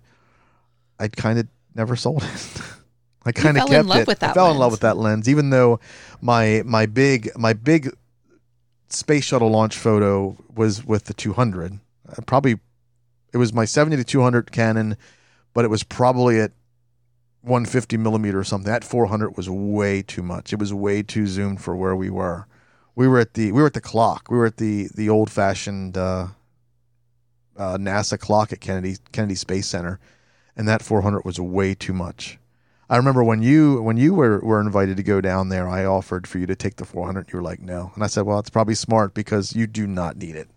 [1.00, 2.62] I kind of never sold it.
[3.26, 4.08] I kind of fell in kept love it.
[4.08, 5.80] with that I fell in love with that lens, even though
[6.22, 7.96] my my big my big
[8.90, 11.80] space shuttle launch photo was with the 200.
[12.08, 12.60] Uh, probably
[13.34, 14.96] it was my 70 to 200 Canon,
[15.54, 16.52] but it was probably at
[17.42, 18.72] 150 millimeter or something.
[18.72, 20.54] That 400 was way too much.
[20.54, 22.48] It was way too zoomed for where we were.
[22.96, 24.30] We were at the we were at the clock.
[24.30, 26.28] We were at the the old fashioned uh,
[27.58, 30.00] uh, NASA clock at Kennedy Kennedy Space Center,
[30.56, 32.38] and that 400 was way too much.
[32.90, 36.28] I remember when you when you were, were invited to go down there, I offered
[36.28, 37.32] for you to take the 400.
[37.32, 40.18] You were like, no, and I said, well, it's probably smart because you do not
[40.18, 40.50] need it.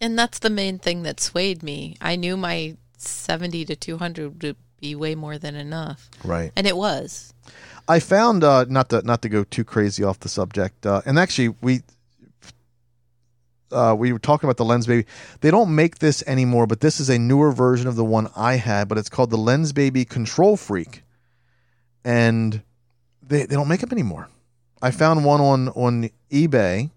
[0.00, 1.96] And that's the main thing that swayed me.
[2.00, 6.10] I knew my 70 to 200 would be way more than enough.
[6.24, 6.52] Right.
[6.56, 7.34] And it was.
[7.88, 11.18] I found uh, not to not to go too crazy off the subject, uh, and
[11.18, 11.82] actually we
[13.72, 15.06] uh, we were talking about the Lens Baby.
[15.40, 18.54] They don't make this anymore, but this is a newer version of the one I
[18.56, 21.02] had, but it's called the Lens Baby Control Freak,
[22.04, 22.62] and
[23.26, 24.28] they they don't make them anymore.
[24.80, 26.90] I found one on on eBay,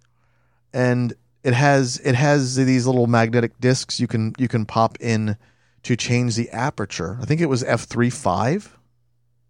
[0.74, 1.14] and
[1.44, 5.38] it has it has these little magnetic discs you can you can pop in
[5.84, 7.18] to change the aperture.
[7.22, 8.78] I think it was f three five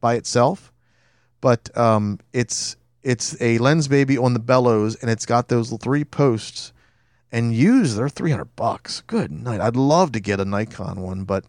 [0.02, 0.74] by itself
[1.44, 6.06] but um, it's it's a lens baby on the bellows, and it's got those three
[6.06, 6.72] posts.
[7.34, 9.02] And used, they're three hundred bucks.
[9.08, 9.60] Good night.
[9.60, 11.44] I'd love to get a Nikon one, but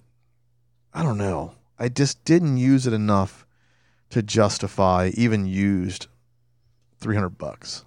[0.93, 1.55] I don't know.
[1.79, 3.47] I just didn't use it enough
[4.11, 6.09] to justify even used
[6.99, 7.85] three hundred bucks.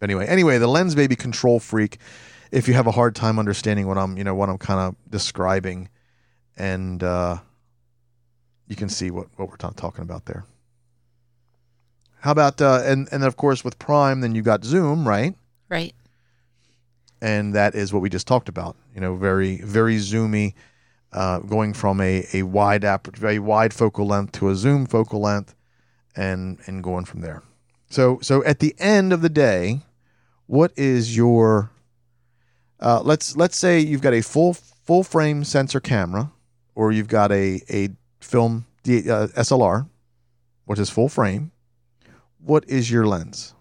[0.00, 1.98] Anyway, anyway, the lens baby control freak.
[2.50, 4.96] If you have a hard time understanding what I'm, you know, what I'm kind of
[5.10, 5.88] describing,
[6.56, 7.38] and uh,
[8.68, 10.44] you can see what, what we're ta- talking about there.
[12.20, 15.34] How about uh, and and of course with Prime, then you got Zoom, right?
[15.68, 15.94] Right.
[17.20, 18.76] And that is what we just talked about.
[18.94, 20.54] You know, very very zoomy,
[21.12, 25.20] uh, going from a a wide app, very wide focal length to a zoom focal
[25.20, 25.54] length,
[26.16, 27.42] and and going from there.
[27.90, 29.82] So so at the end of the day,
[30.48, 31.70] what is your
[32.80, 36.32] uh, let's let's say you've got a full full frame sensor camera,
[36.74, 37.90] or you've got a a
[38.20, 39.88] film D, uh, SLR,
[40.64, 41.52] which is full frame.
[42.40, 43.54] What is your lens?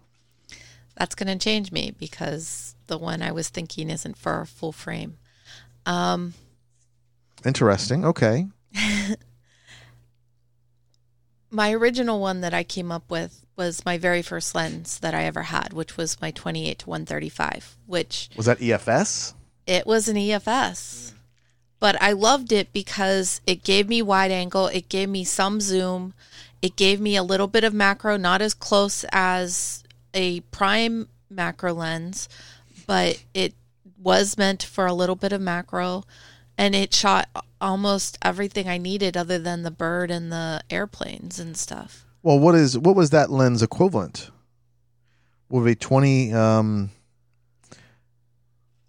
[0.96, 4.72] That's going to change me because the one I was thinking isn't for a full
[4.72, 5.18] frame.
[5.86, 6.34] Um,
[7.46, 8.06] Interesting.
[8.06, 8.48] Okay.
[11.52, 15.24] my original one that I came up with was my very first lens that I
[15.24, 19.34] ever had, which was my 28 to 135, which Was that EFS?
[19.66, 21.14] it was an EFS.
[21.80, 26.14] But I loved it because it gave me wide angle, it gave me some zoom,
[26.62, 29.84] it gave me a little bit of macro, not as close as
[30.14, 32.30] a prime macro lens,
[32.88, 33.54] but it
[34.02, 36.04] was meant for a little bit of macro
[36.58, 37.30] and it shot
[37.62, 42.06] almost everything I needed other than the bird and the airplanes and stuff.
[42.28, 44.32] Well, what is what was that lens equivalent?
[45.48, 46.34] Would it be twenty?
[46.34, 46.92] Um,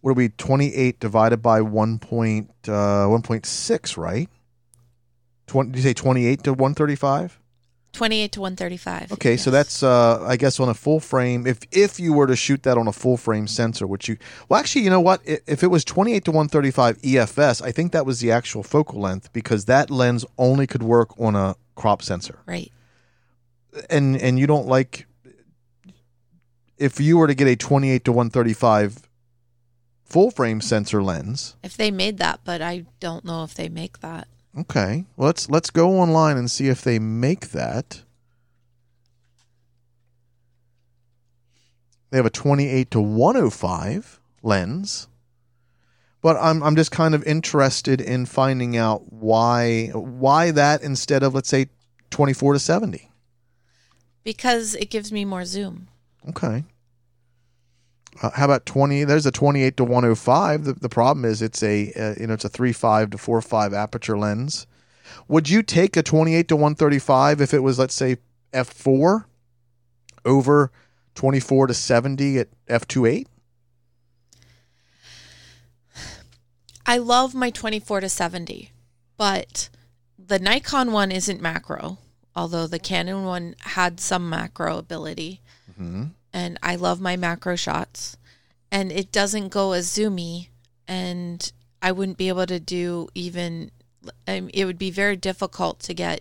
[0.03, 3.97] would be twenty eight divided by one point uh, one point six?
[3.97, 4.28] Right.
[5.47, 5.70] Twenty?
[5.70, 7.39] Did you say twenty eight to one thirty five?
[7.95, 9.12] 28 to 135.
[9.12, 11.47] Okay, so that's uh, I guess on a full frame.
[11.47, 14.16] If if you were to shoot that on a full frame sensor, which you
[14.49, 15.22] well, actually, you know what?
[15.24, 18.32] If it was twenty eight to one thirty five EFS, I think that was the
[18.32, 22.41] actual focal length because that lens only could work on a crop sensor.
[22.45, 22.72] right.
[23.90, 25.06] And and you don't like
[26.76, 29.02] if you were to get a 28 to 135
[30.04, 31.56] full frame sensor lens.
[31.62, 34.28] If they made that, but I don't know if they make that.
[34.58, 35.04] okay.
[35.16, 38.02] Well, let's let's go online and see if they make that.
[42.10, 45.08] They have a 28 to 105 lens
[46.20, 51.34] but I'm I'm just kind of interested in finding out why why that instead of
[51.34, 51.66] let's say
[52.10, 53.07] 24 to 70
[54.29, 55.89] Because it gives me more zoom.
[56.29, 56.62] Okay.
[58.20, 59.05] Uh, how about 20?
[59.05, 60.64] There's a 28 to 105.
[60.64, 64.18] The, the problem is it's a uh, you know it's a 3.5 to 4.5 aperture
[64.18, 64.66] lens.
[65.29, 68.18] Would you take a 28 to 135 if it was let's say
[68.53, 69.24] f4
[70.26, 70.72] over
[71.14, 73.26] 24 to 70 at f2.8?
[76.85, 78.72] I love my 24 to 70,
[79.16, 79.70] but
[80.18, 81.97] the Nikon one isn't macro,
[82.39, 85.41] although the Canon one had some macro ability.
[85.72, 86.05] Mm-hmm.
[86.32, 88.16] And I love my macro shots.
[88.70, 90.47] And it doesn't go as zoomy.
[90.86, 91.51] And
[91.82, 93.72] I wouldn't be able to do even,
[94.26, 96.20] it would be very difficult to get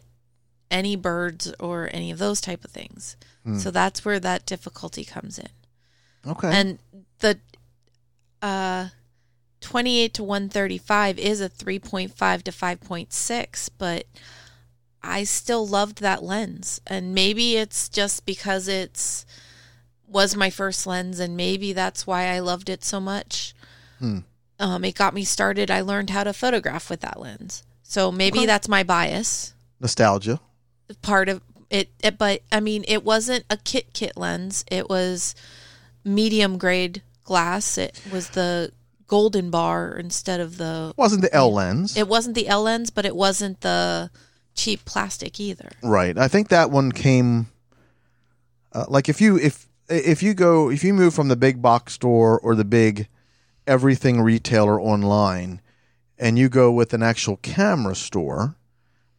[0.71, 3.15] any birds or any of those type of things.
[3.43, 3.59] Hmm.
[3.59, 5.49] So that's where that difficulty comes in.
[6.25, 6.49] Okay.
[6.51, 6.79] And
[7.19, 7.39] the
[8.41, 8.89] uh
[9.61, 14.05] 28 to 135 is a 3.5 to 5.6, but
[15.07, 16.81] I still loved that lens.
[16.87, 19.25] And maybe it's just because it's
[20.07, 23.53] was my first lens and maybe that's why I loved it so much.
[23.99, 24.19] Hmm.
[24.59, 25.69] Um, it got me started.
[25.69, 27.63] I learned how to photograph with that lens.
[27.83, 30.39] So maybe that's my bias Nostalgia.
[31.01, 35.35] part of it, it but i mean it wasn't a kit kit lens it was
[36.03, 38.71] medium grade glass it was the
[39.07, 41.95] golden bar instead of the it Wasn't the L lens.
[41.97, 44.09] it wasn't the l lens but it wasn't the
[44.57, 46.17] cheap plastic either Right.
[46.17, 47.47] I think that one came
[48.73, 51.93] uh, like if you if if you go if you move from the big box
[51.93, 53.07] store or the big
[53.65, 55.61] everything retailer online
[56.17, 58.55] and you go with an actual camera store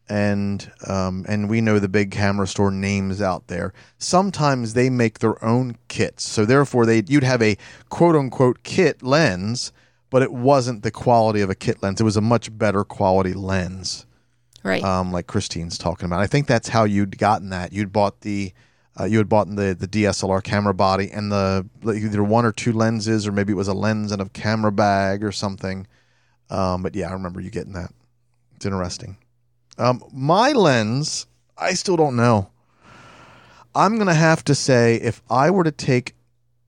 [0.07, 3.73] and um, and we know the big camera store names out there.
[3.99, 7.57] Sometimes they make their own kits, so therefore they you'd have a
[7.89, 9.71] quote unquote kit lens,
[10.09, 12.01] but it wasn't the quality of a kit lens.
[12.01, 14.07] It was a much better quality lens
[14.63, 16.19] right um, like Christine's talking about.
[16.19, 17.73] I think that's how you'd gotten that.
[17.73, 18.53] You'd bought the
[18.99, 22.73] uh, you had bought the the DSLR camera body and the either one or two
[22.73, 25.87] lenses, or maybe it was a lens and a camera bag or something.
[26.49, 27.91] Um, but yeah, I remember you getting that.
[28.55, 29.17] It's interesting.
[29.77, 32.49] Um, my lens, I still don't know.
[33.73, 36.15] I'm gonna have to say if I were to take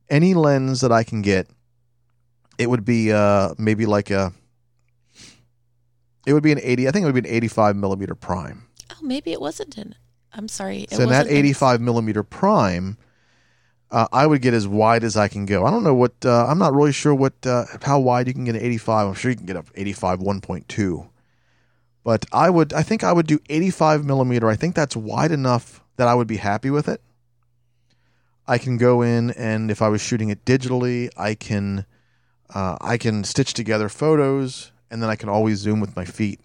[0.10, 1.50] any lens that I can get,
[2.58, 4.34] it would be uh, maybe like a
[6.26, 8.68] it would be an 80 i think it would be an 85 millimeter prime.
[8.92, 9.96] Oh maybe it wasn't in
[10.34, 12.98] i'm sorry it so in that wasn't in- 85 millimeter prime
[13.92, 15.66] uh, i would get as wide as i can go.
[15.66, 18.46] I don't know what uh, i'm not really sure what uh, how wide you can
[18.46, 21.10] get an 85 i'm sure you can get up 85 1.2
[22.04, 24.50] but i would i think i would do 85 millimeter.
[24.50, 27.02] I think that's wide enough that i would be happy with it.
[28.48, 31.86] I can go in and if i was shooting it digitally i can
[32.56, 36.40] uh, i can stitch together photos and then i can always zoom with my feet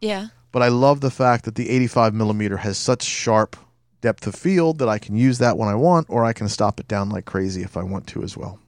[0.00, 3.56] yeah but I love the fact that the 85 millimeter has such sharp
[4.00, 6.80] depth of field that I can use that when I want, or I can stop
[6.80, 8.58] it down like crazy if I want to as well.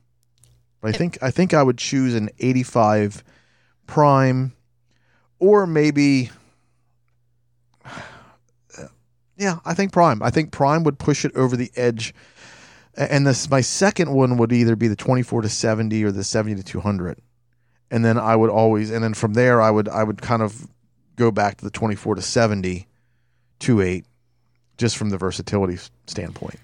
[0.80, 3.24] But I think I think I would choose an 85
[3.86, 4.52] prime,
[5.38, 6.30] or maybe,
[9.36, 10.22] yeah, I think prime.
[10.22, 12.14] I think prime would push it over the edge.
[12.94, 16.56] And this my second one would either be the 24 to 70 or the 70
[16.56, 17.18] to 200
[17.92, 20.66] and then I would always and then from there I would I would kind of
[21.16, 22.88] go back to the 24 to 70
[23.60, 24.04] to 8
[24.78, 26.58] just from the versatility standpoint.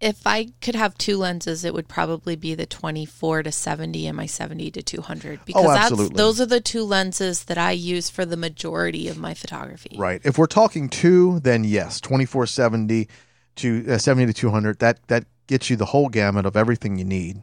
[0.00, 4.16] if i could have two lenses it would probably be the 24 to 70 and
[4.16, 6.16] my 70 to 200 because that's absolutely.
[6.16, 10.20] those are the two lenses that i use for the majority of my photography Right.
[10.24, 13.08] If we're talking two, then yes, 2470
[13.56, 17.04] to uh, 70 to 200, that that gets you the whole gamut of everything you
[17.04, 17.42] need.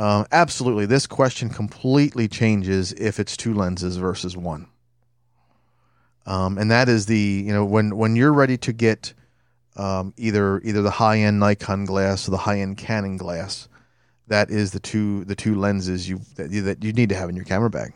[0.00, 0.86] Um, absolutely.
[0.86, 4.66] This question completely changes if it's two lenses versus one.
[6.24, 9.12] Um, and that is the, you know, when when you're ready to get
[9.76, 13.68] um, either either the high end Nikon glass or the high end Canon glass,
[14.28, 17.28] that is the two the two lenses you that you, that you need to have
[17.28, 17.92] in your camera bag.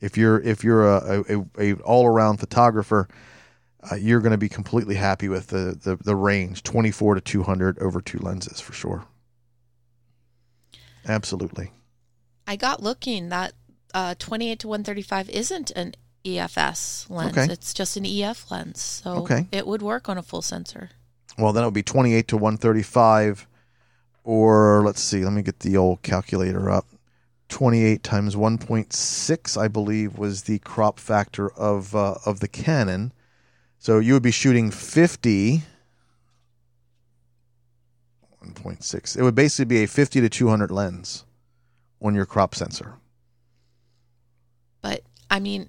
[0.00, 3.08] If you're if you're a, a, a all around photographer,
[3.90, 7.80] uh, you're going to be completely happy with the, the the range 24 to 200
[7.80, 9.04] over two lenses for sure.
[11.06, 11.72] Absolutely.
[12.46, 13.52] I got looking that
[13.94, 15.94] uh, 28 to 135 isn't an
[16.24, 17.36] EFS lens.
[17.36, 17.52] Okay.
[17.52, 18.80] It's just an EF lens.
[18.80, 19.46] So Okay.
[19.52, 20.90] it would work on a full sensor.
[21.38, 23.46] Well, then it would be 28 to 135,
[24.24, 26.86] or let's see, let me get the old calculator up.
[27.48, 33.12] 28 times 1.6, I believe, was the crop factor of uh, of the Canon.
[33.78, 35.62] So you would be shooting 50.
[38.42, 39.16] 1.6.
[39.16, 41.24] It would basically be a 50 to 200 lens
[42.00, 42.94] on your crop sensor.
[44.80, 45.68] But I mean,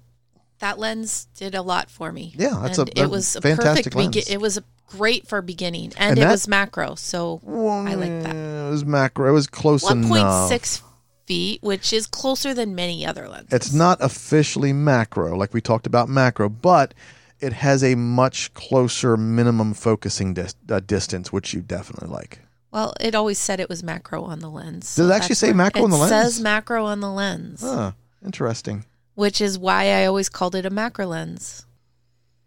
[0.58, 2.34] that lens did a lot for me.
[2.36, 4.28] Yeah, that's and a- it was a fantastic perfect lens.
[4.28, 6.94] it was a great for beginning and, And it that- was macro.
[6.94, 8.34] So I like that.
[8.34, 9.28] It was macro.
[9.28, 10.10] It was close enough.
[10.50, 10.82] 1.6
[11.26, 13.52] feet, which is closer than many other lenses.
[13.52, 16.92] It's not officially macro, like we talked about macro, but
[17.40, 22.40] it has a much closer minimum focusing dis- uh, distance, which you definitely like.
[22.74, 24.96] Well, it always said it was macro on the lens.
[24.96, 26.10] Does it actually say where- macro on the lens?
[26.10, 27.92] It says macro on the lens, Huh,
[28.24, 28.84] interesting.
[29.14, 31.66] which is why I always called it a macro lens.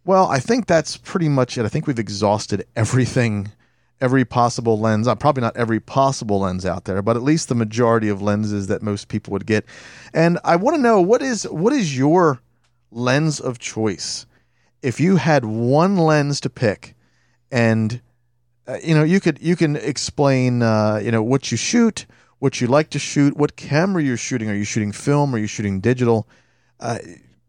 [0.03, 1.63] Well, I think that's pretty much it.
[1.63, 3.53] I think we've exhausted everything,
[4.01, 5.07] every possible lens.
[5.07, 8.67] Uh, probably not every possible lens out there, but at least the majority of lenses
[8.67, 9.63] that most people would get.
[10.13, 12.41] And I want to know what is what is your
[12.91, 14.25] lens of choice?
[14.81, 16.95] If you had one lens to pick
[17.49, 18.01] and
[18.67, 22.05] uh, you know you could you can explain uh, you know what you shoot,
[22.39, 24.49] what you like to shoot, what camera you're shooting.
[24.49, 25.33] Are you shooting film?
[25.33, 26.27] Are you shooting digital?
[26.79, 26.99] Uh,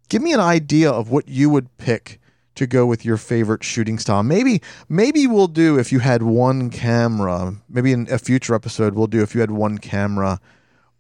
[0.08, 2.20] give me an idea of what you would pick
[2.54, 4.22] to go with your favorite shooting style.
[4.22, 7.54] Maybe maybe we'll do if you had one camera.
[7.68, 10.40] Maybe in a future episode we'll do if you had one camera,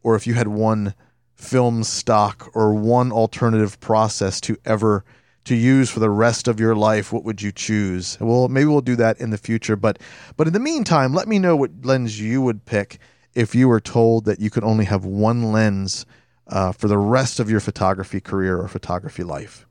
[0.02, 0.94] or if you had one
[1.34, 5.04] film stock or one alternative process to ever
[5.48, 8.16] to use for the rest of your life what would you choose?
[8.20, 9.98] Well maybe we'll do that in the future but
[10.36, 12.98] but in the meantime let me know what lens you would pick
[13.34, 16.06] if you were told that you could only have one lens
[16.46, 19.66] uh, for the rest of your photography career or photography life.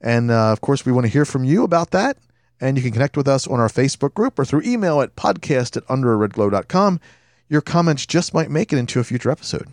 [0.00, 2.16] And uh, of course we want to hear from you about that
[2.60, 5.76] and you can connect with us on our facebook group or through email at podcast
[5.76, 7.00] at underaredglow.com
[7.48, 9.68] your comments just might make it into a future episode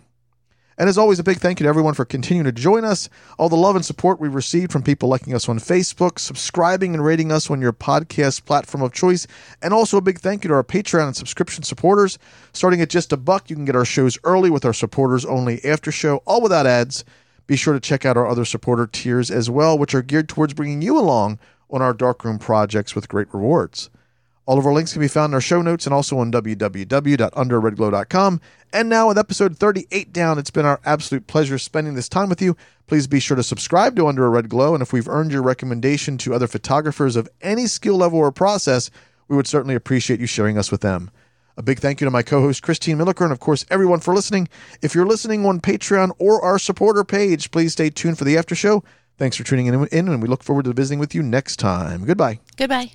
[0.80, 3.10] and as always, a big thank you to everyone for continuing to join us.
[3.38, 7.04] All the love and support we've received from people liking us on Facebook, subscribing and
[7.04, 9.26] rating us on your podcast platform of choice.
[9.60, 12.18] And also a big thank you to our Patreon and subscription supporters.
[12.54, 15.62] Starting at just a buck, you can get our shows early with our supporters only
[15.66, 17.04] after show, all without ads.
[17.46, 20.54] Be sure to check out our other supporter tiers as well, which are geared towards
[20.54, 23.90] bringing you along on our darkroom projects with great rewards.
[24.50, 28.40] All of our links can be found in our show notes and also on www.underredglow.com.
[28.72, 32.42] And now, with episode 38 down, it's been our absolute pleasure spending this time with
[32.42, 32.56] you.
[32.88, 34.74] Please be sure to subscribe to Under a Red Glow.
[34.74, 38.90] And if we've earned your recommendation to other photographers of any skill level or process,
[39.28, 41.12] we would certainly appreciate you sharing us with them.
[41.56, 44.14] A big thank you to my co host, Christine Milliker, and of course, everyone for
[44.14, 44.48] listening.
[44.82, 48.56] If you're listening on Patreon or our supporter page, please stay tuned for the after
[48.56, 48.82] show.
[49.16, 52.04] Thanks for tuning in, and we look forward to visiting with you next time.
[52.04, 52.40] Goodbye.
[52.56, 52.90] Goodbye.